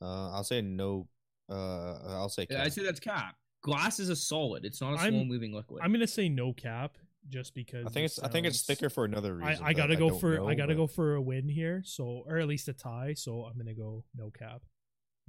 [0.00, 1.08] Uh, I'll say no.
[1.48, 2.46] Uh, I'll say.
[2.50, 3.36] Yeah, I say that's cap.
[3.62, 4.64] Glass is a solid.
[4.64, 5.80] It's not a I'm- slow moving liquid.
[5.82, 8.18] I'm gonna say no cap, just because I think it it's.
[8.20, 9.64] I think it's thicker for another reason.
[9.64, 11.82] I, I gotta go don't for know, I gotta but- go for a win here,
[11.84, 13.14] so or at least a tie.
[13.14, 14.62] So I'm gonna go no cap.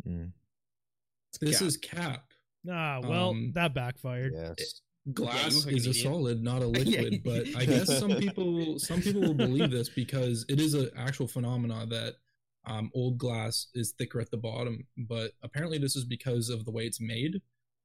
[0.08, 0.32] Mm,
[1.41, 1.68] this cap.
[1.68, 2.24] is cap.
[2.70, 4.34] Ah, well, Um, that backfired.
[4.36, 4.82] Yes.
[5.14, 7.01] Glass look like is a solid, not a Yeah.
[7.01, 7.24] liquid.
[7.24, 11.28] but I guess some people some people will believe this because it is an actual
[11.28, 12.16] phenomena that
[12.66, 14.86] um, old glass is thicker at the bottom.
[14.97, 17.41] But apparently, this is because of the way it's made.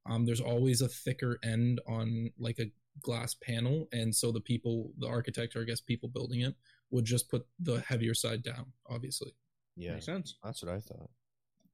[0.09, 2.69] Um, there's always a thicker end on like a
[3.01, 6.55] glass panel, and so the people, the architect, or I guess people building it,
[6.91, 8.65] would just put the heavier side down.
[8.89, 9.31] Obviously,
[9.77, 9.93] Yeah.
[9.93, 10.35] Makes sense.
[10.43, 11.09] That's what I thought.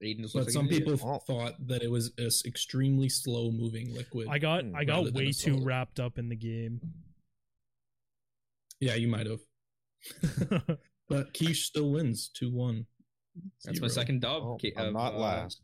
[0.04, 0.88] Aiden just but looks some an idiot.
[0.88, 1.20] people Oh.
[1.20, 4.28] thought that it was this extremely slow moving liquid.
[4.30, 6.80] I got Hmm, I got way too wrapped up in the game.
[8.80, 9.41] yeah, you might have.
[11.10, 12.86] But Keish still wins two one.
[13.66, 14.43] That's my second dub.
[14.43, 15.59] Oh, K- I'm not uh, last.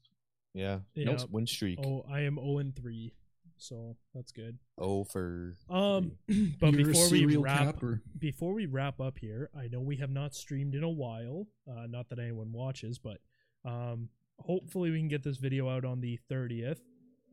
[0.55, 0.79] Yeah.
[0.95, 1.05] Yeah.
[1.11, 1.29] Nope.
[1.29, 1.77] Win streak.
[1.85, 3.13] oh, I am 0 and 3.
[3.57, 4.57] So that's good.
[4.79, 5.55] Oh for.
[5.69, 6.13] Um
[6.59, 8.01] but You're before we wrap capper.
[8.17, 11.45] before we wrap up here, I know we have not streamed in a while.
[11.69, 13.17] Uh, not that anyone watches, but
[13.63, 14.09] um,
[14.39, 16.79] hopefully we can get this video out on the 30th.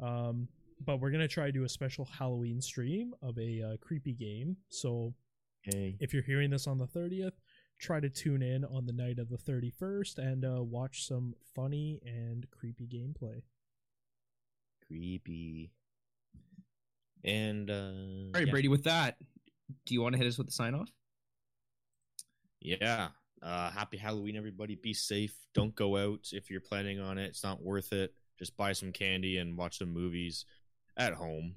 [0.01, 0.49] Um,
[0.85, 4.57] but we're gonna try to do a special Halloween stream of a uh, creepy game.
[4.69, 5.15] So
[5.63, 5.97] Hey.
[6.01, 7.33] if you're hearing this on the 30th,
[7.79, 12.01] try to tune in on the night of the 31st and uh, watch some funny
[12.05, 13.43] and creepy gameplay.
[14.87, 15.71] Creepy.
[17.25, 18.51] And uh All right, yeah.
[18.51, 18.69] Brady.
[18.69, 19.17] With that,
[19.87, 20.91] do you want to hit us with the sign off?
[22.61, 23.09] Yeah.
[23.43, 24.77] Uh happy Halloween everybody.
[24.77, 25.35] Be safe.
[25.55, 27.27] Don't go out if you're planning on it.
[27.27, 28.15] It's not worth it.
[28.39, 30.45] Just buy some candy and watch some movies
[30.97, 31.57] at home.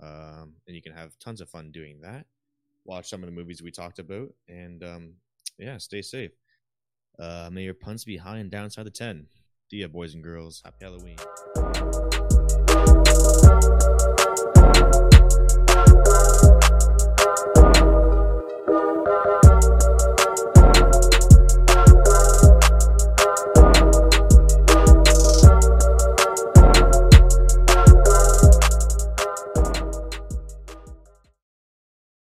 [0.00, 2.26] um, and you can have tons of fun doing that.
[2.84, 5.14] Watch some of the movies we talked about, and um,
[5.58, 6.32] yeah, stay safe.
[7.18, 9.26] Uh, may your punts be high and down downside the ten.
[9.70, 10.62] See ya, boys and girls.
[10.64, 11.16] Happy Halloween.